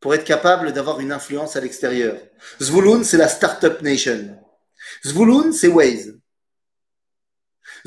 [0.00, 2.18] pour être capable d'avoir une influence à l'extérieur.
[2.60, 4.36] Zvouloun, c'est la Startup Nation.
[5.06, 6.18] Zvouloun, c'est Waze.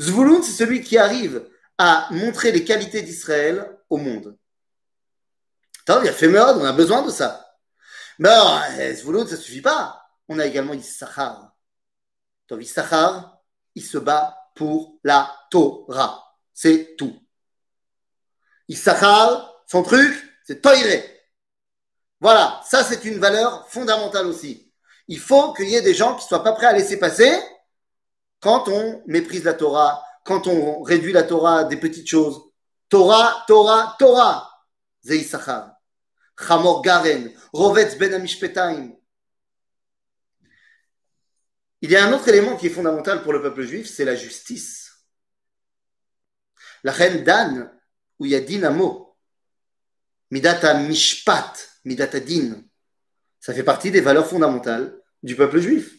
[0.00, 1.46] Zvouloun, c'est celui qui arrive
[1.78, 4.36] à montrer les qualités d'Israël au monde.
[5.82, 7.46] Attends, il a fait mode, on a besoin de ça.
[8.18, 10.02] Mais alors, euh, Zvouloun, ça suffit pas.
[10.28, 11.54] On a également Issachar.
[12.50, 13.38] Issachar,
[13.74, 16.24] il se bat pour la Torah.
[16.52, 17.14] C'est tout.
[18.68, 20.12] Issachar, son truc,
[20.44, 21.04] c'est Toiré.
[22.20, 24.72] Voilà, ça c'est une valeur fondamentale aussi.
[25.06, 27.30] Il faut qu'il y ait des gens qui soient pas prêts à laisser passer
[28.40, 32.40] quand on méprise la Torah, quand on réduit la Torah à des petites choses.
[32.88, 34.50] Torah, Torah, Torah.
[35.02, 35.72] Zei Issachar.
[36.36, 37.32] Chamor Garen.
[37.52, 38.95] Rovetz ben Amishpetaim.
[41.86, 44.16] Il y a un autre élément qui est fondamental pour le peuple juif, c'est la
[44.16, 45.04] justice.
[46.82, 47.70] La reine Dan,
[48.18, 49.16] où il y a Dinamo,
[50.32, 52.60] Midata Mishpat, Midata Din,
[53.38, 55.94] ça fait partie des valeurs fondamentales du peuple juif.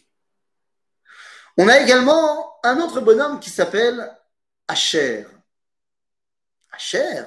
[1.56, 4.14] On a également un autre bonhomme qui s'appelle
[4.66, 5.26] Asher.
[6.70, 7.24] Asher?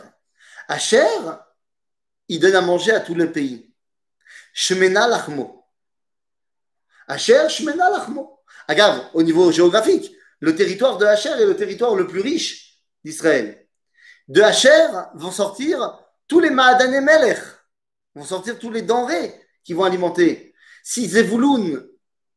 [0.67, 1.17] Asher,
[2.27, 3.73] il donne à manger à tout le pays.
[4.53, 5.65] Shemena Lachmo.
[7.07, 8.37] Asher, Shemena Lachmo.
[8.67, 13.67] Agave, au niveau géographique, le territoire de Asher est le territoire le plus riche d'Israël.
[14.27, 17.39] De Asher vont sortir tous les Maadane Melech,
[18.15, 19.33] vont sortir tous les denrées
[19.63, 20.53] qui vont alimenter.
[20.83, 21.87] Si Zevouloun,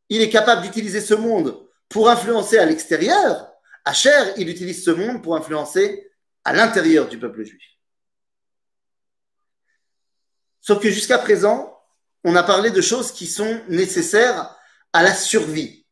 [0.09, 3.51] il est capable d'utiliser ce monde pour influencer à l'extérieur,
[3.85, 6.11] Asher, il utilise ce monde pour influencer
[6.45, 7.63] à l'intérieur du peuple juif.
[10.61, 11.79] Sauf que jusqu'à présent,
[12.25, 14.57] on a parlé de choses qui sont nécessaires
[14.93, 15.84] à la survie.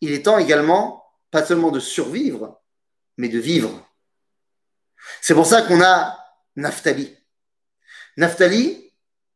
[0.00, 2.60] Il est temps également, pas seulement de survivre,
[3.16, 3.86] mais de vivre.
[5.20, 6.18] C'est pour ça qu'on a
[6.56, 7.16] Naphtali.
[8.16, 8.92] Naphtali,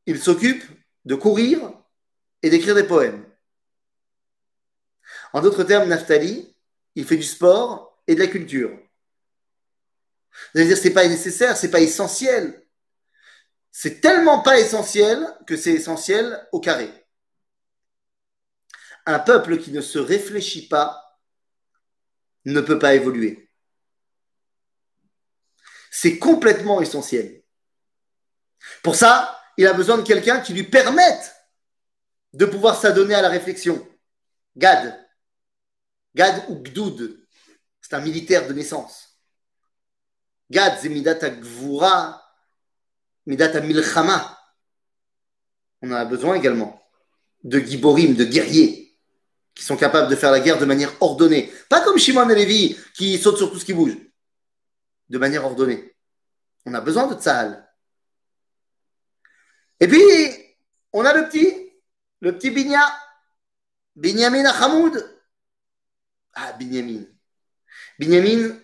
[0.07, 0.65] il s'occupe
[1.05, 1.73] de courir
[2.43, 3.25] et d'écrire des poèmes.
[5.33, 6.55] En d'autres termes, Naphtali,
[6.95, 8.71] il fait du sport et de la culture.
[10.53, 12.63] Vous allez dire, c'est pas nécessaire, c'est pas essentiel.
[13.71, 17.04] C'est tellement pas essentiel que c'est essentiel au carré.
[19.07, 21.21] Un peuple qui ne se réfléchit pas
[22.45, 23.51] ne peut pas évoluer.
[25.91, 27.43] C'est complètement essentiel.
[28.83, 31.35] Pour ça, il a besoin de quelqu'un qui lui permette
[32.33, 33.87] de pouvoir s'adonner à la réflexion.
[34.57, 34.99] Gad.
[36.15, 37.27] Gad ou Gdoud.
[37.81, 39.21] C'est un militaire de naissance.
[40.51, 42.23] Gad, c'est Midata Gvura,
[43.27, 44.39] Midata Milchama.
[45.83, 46.81] On en a besoin également.
[47.45, 48.84] de giborim, de guerriers,
[49.55, 51.53] qui sont capables de faire la guerre de manière ordonnée.
[51.69, 53.97] Pas comme Shimon et Lévi, qui sautent sur tout ce qui bouge.
[55.09, 55.95] De manière ordonnée.
[56.67, 57.69] On a besoin de Tzahal.
[59.81, 60.03] Et puis,
[60.93, 61.73] on a le petit,
[62.21, 62.83] le petit Binya,
[63.95, 65.21] Binyamin Hamoud.
[66.33, 67.05] Ah, Binyamin.
[67.99, 68.59] Binyamin,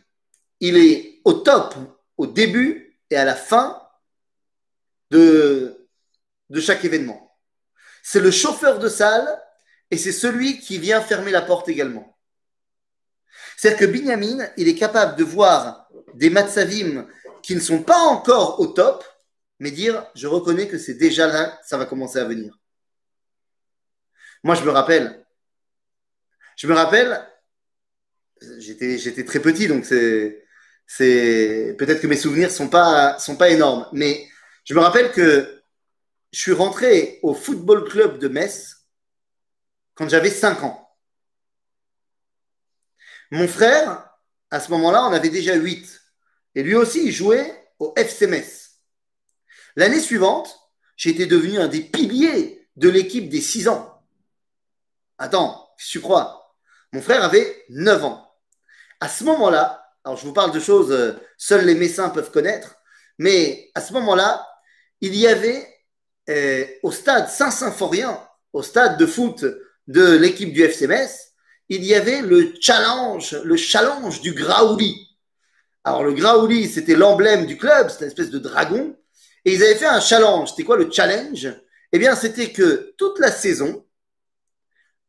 [0.60, 1.74] il est au top,
[2.16, 3.80] au début et à la fin
[5.10, 5.88] de,
[6.48, 7.36] de chaque événement.
[8.02, 9.40] C'est le chauffeur de salle
[9.90, 12.16] et c'est celui qui vient fermer la porte également.
[13.56, 17.06] C'est-à-dire que Binyamin, il est capable de voir des matzavim
[17.42, 19.04] qui ne sont pas encore au top,
[19.58, 22.58] mais dire je reconnais que c'est déjà là, ça va commencer à venir.
[24.42, 25.24] Moi, je me rappelle,
[26.56, 27.26] je me rappelle,
[28.58, 30.46] j'étais, très petit, donc c'est
[31.78, 34.26] peut-être que mes souvenirs sont pas sont pas énormes, mais
[34.64, 35.62] je me rappelle que
[36.32, 38.79] je suis rentré au football club de Metz
[40.00, 40.96] quand j'avais 5 ans.
[43.30, 44.08] Mon frère,
[44.50, 46.00] à ce moment-là, on avait déjà 8.
[46.54, 48.78] Et lui aussi, il jouait au FC Metz.
[49.76, 50.58] L'année suivante,
[51.04, 54.02] été devenu un des piliers de l'équipe des 6 ans.
[55.18, 56.56] Attends, tu crois?
[56.94, 58.34] Mon frère avait 9 ans.
[59.00, 62.76] À ce moment-là, alors je vous parle de choses euh, seuls les médecins peuvent connaître,
[63.18, 64.48] mais à ce moment-là,
[65.02, 65.68] il y avait
[66.30, 68.18] euh, au stade Saint-Symphorien,
[68.54, 69.44] au stade de foot
[69.86, 71.32] de l'équipe du FC Metz,
[71.68, 75.08] il y avait le challenge, le challenge du Graouli.
[75.84, 78.96] Alors le Graouli, c'était l'emblème du club, c'était une espèce de dragon,
[79.44, 80.50] et ils avaient fait un challenge.
[80.50, 81.48] C'était quoi le challenge?
[81.92, 83.86] Eh bien, c'était que toute la saison,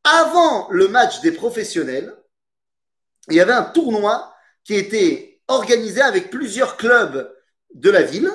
[0.03, 2.15] avant le match des professionnels,
[3.30, 7.32] il y avait un tournoi qui était organisé avec plusieurs clubs
[7.74, 8.32] de la ville.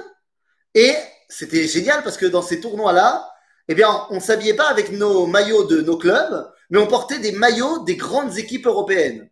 [0.75, 0.95] Et
[1.29, 3.33] c'était génial parce que dans ces tournois-là,
[3.69, 7.33] eh bien, on s'habillait pas avec nos maillots de nos clubs, mais on portait des
[7.33, 9.29] maillots des grandes équipes européennes.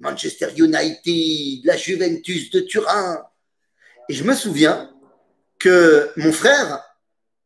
[0.00, 3.20] Manchester United, la Juventus de Turin.
[4.08, 4.90] Et je me souviens
[5.58, 6.82] que mon frère,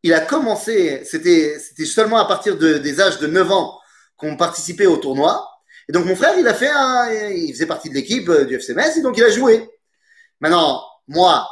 [0.02, 3.78] il a commencé, c'était, seulement à partir de, des âges de 9 ans
[4.16, 5.48] qu'on participait au tournoi.
[5.88, 6.70] Et donc mon frère, il a fait
[7.34, 9.68] il faisait partie de l'équipe du FC Metz et donc il a joué.
[10.40, 11.48] Maintenant, moi,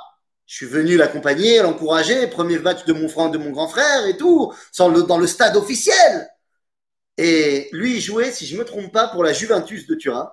[0.51, 4.17] je suis venu l'accompagner, l'encourager, premier match de mon frère, de mon grand frère et
[4.17, 6.29] tout, dans le stade officiel.
[7.17, 10.33] Et lui, il jouait, si je me trompe pas, pour la Juventus de Turin.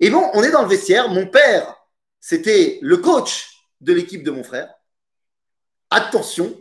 [0.00, 1.10] Et bon, on est dans le vestiaire.
[1.10, 1.76] Mon père,
[2.18, 4.72] c'était le coach de l'équipe de mon frère.
[5.90, 6.58] Attention.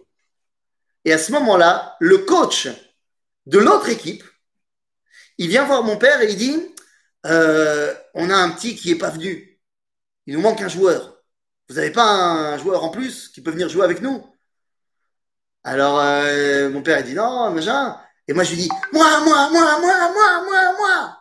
[1.06, 2.68] Et à ce moment-là, le coach
[3.46, 4.26] de l'autre équipe,
[5.38, 6.76] il vient voir mon père et il dit
[7.26, 9.62] euh, On a un petit qui n'est pas venu.
[10.26, 11.13] Il nous manque un joueur.
[11.70, 14.26] Vous n'avez pas un joueur en plus qui peut venir jouer avec nous?
[15.64, 17.98] Alors, euh, mon père, il dit Non, machin.
[18.28, 21.18] Et moi, je lui dis Moi, moi, moi, moi, moi, moi, moi.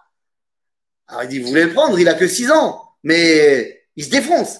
[1.09, 1.99] Alors, il dit Vous voulez le prendre?
[1.99, 2.83] Il a que 6 ans.
[3.05, 4.59] Mais il se défonce.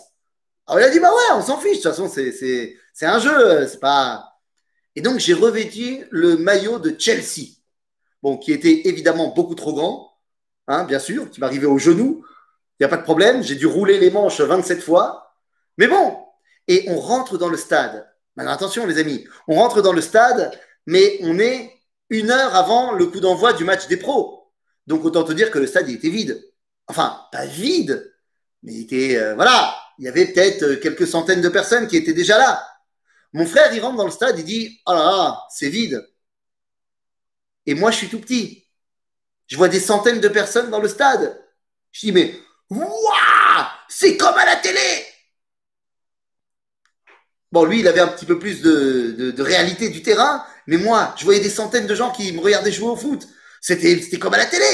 [0.67, 1.79] Alors, il a dit Bah ouais, on s'en fiche.
[1.79, 3.67] De toute façon, c'est, un jeu.
[3.67, 4.39] C'est pas.
[4.95, 7.63] Et donc, j'ai revêtu le maillot de Chelsea
[8.23, 10.13] bon, qui était évidemment beaucoup trop grand,
[10.69, 12.25] hein, bien sûr, qui m'arrivait au genou.
[12.79, 15.22] Il n'y a pas de problème, j'ai dû rouler les manches 27 fois.
[15.79, 16.19] Mais bon,
[16.69, 18.09] et on rentre dans le stade.
[18.37, 21.73] Maintenant, attention, les amis, on rentre dans le stade, mais on est
[22.11, 24.53] une heure avant le coup d'envoi du match des pros.
[24.87, 26.43] Donc, autant te dire que le stade il était vide.
[26.89, 28.13] Enfin, pas vide,
[28.63, 29.17] mais il était.
[29.17, 32.67] euh, voilà, il y avait peut-être euh, quelques centaines de personnes qui étaient déjà là.
[33.33, 36.07] Mon frère, il rentre dans le stade, il dit Oh là là, c'est vide.
[37.67, 38.67] Et moi, je suis tout petit.
[39.47, 41.41] Je vois des centaines de personnes dans le stade.
[41.93, 42.35] Je dis, mais,
[42.71, 45.05] waouh, c'est comme à la télé.
[47.53, 51.25] Bon, lui, il avait un petit peu plus de, réalité du terrain, mais moi, je
[51.25, 53.29] voyais des centaines de gens qui me regardaient jouer au foot.
[53.61, 54.65] C'était, comme à la télé.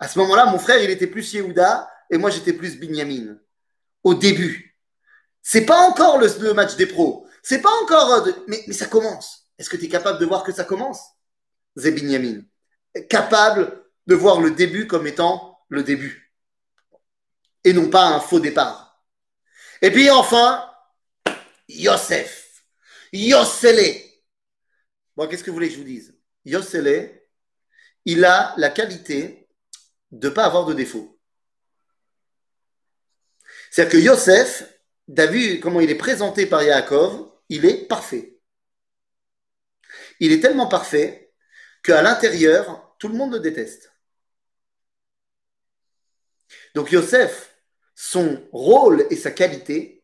[0.00, 3.38] À ce moment-là, mon frère, il était plus Yehuda et moi, j'étais plus Binyamin.
[4.02, 4.76] Au début.
[5.42, 7.26] C'est pas encore le, match des pros.
[7.42, 8.26] C'est pas encore.
[8.26, 9.48] euh, mais ça commence.
[9.58, 11.00] Est-ce que tu es capable de voir que ça commence?
[11.76, 12.42] C'est Binyamin.
[13.08, 16.34] Capable de voir le début comme étant le début.
[17.62, 19.00] Et non pas un faux départ.
[19.82, 20.64] Et puis enfin,
[21.68, 22.64] Yosef.
[23.12, 24.02] Yosele.
[25.16, 26.14] Bon, qu'est-ce que vous voulez que je vous dise?
[26.44, 27.22] Yosele,
[28.04, 29.48] il a la qualité
[30.10, 31.18] de ne pas avoir de défaut.
[33.70, 34.64] C'est-à-dire que Yosef,
[35.14, 38.38] t'as vu comment il est présenté par Yaakov, il est parfait.
[40.20, 41.32] Il est tellement parfait
[41.82, 43.92] qu'à l'intérieur, tout le monde le déteste.
[46.74, 47.54] Donc Yosef,
[47.94, 49.95] son rôle et sa qualité,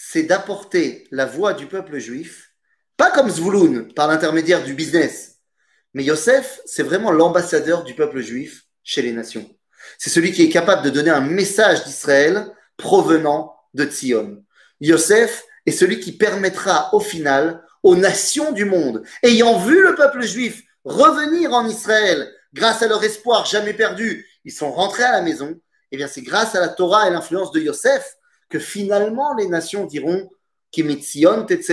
[0.00, 2.54] c'est d'apporter la voix du peuple juif
[2.96, 5.38] Pas comme Zvouloun, par l'intermédiaire du business.
[5.92, 9.50] Mais Yosef, c'est vraiment l'ambassadeur du peuple juif chez les nations.
[9.98, 12.46] C'est celui qui est capable de donner un message d'Israël
[12.76, 14.44] provenant de Tzion.
[14.80, 20.22] Yosef est celui qui permettra au final aux nations du monde, ayant vu le peuple
[20.22, 25.22] juif revenir en Israël grâce à leur espoir jamais perdu, ils sont rentrés à la
[25.22, 25.60] maison, et
[25.92, 28.17] eh bien c'est grâce à la Torah et l'influence de Yosef
[28.48, 30.28] que finalement les nations diront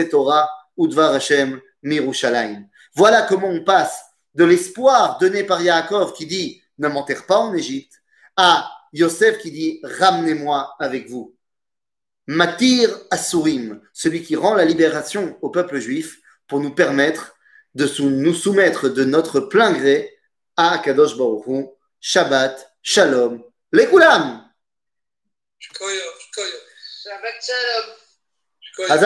[0.09, 2.67] Torah Udvar Hashem Mirushalayim.
[2.95, 4.01] Voilà comment on passe
[4.33, 7.93] de l'espoir donné par Yaakov qui dit ne m'enterre pas en Égypte
[8.35, 11.35] à Yosef qui dit ramenez-moi avec vous.
[12.27, 17.35] Matir Asurim, celui qui rend la libération au peuple juif pour nous permettre
[17.75, 20.11] de nous soumettre de notre plein gré
[20.57, 21.67] à Kadosh Baruch
[21.99, 24.44] Shabbat, Shalom, Lekulam.
[25.59, 26.53] شکایو شکایو
[27.03, 27.95] شبکچرم
[28.89, 29.03] از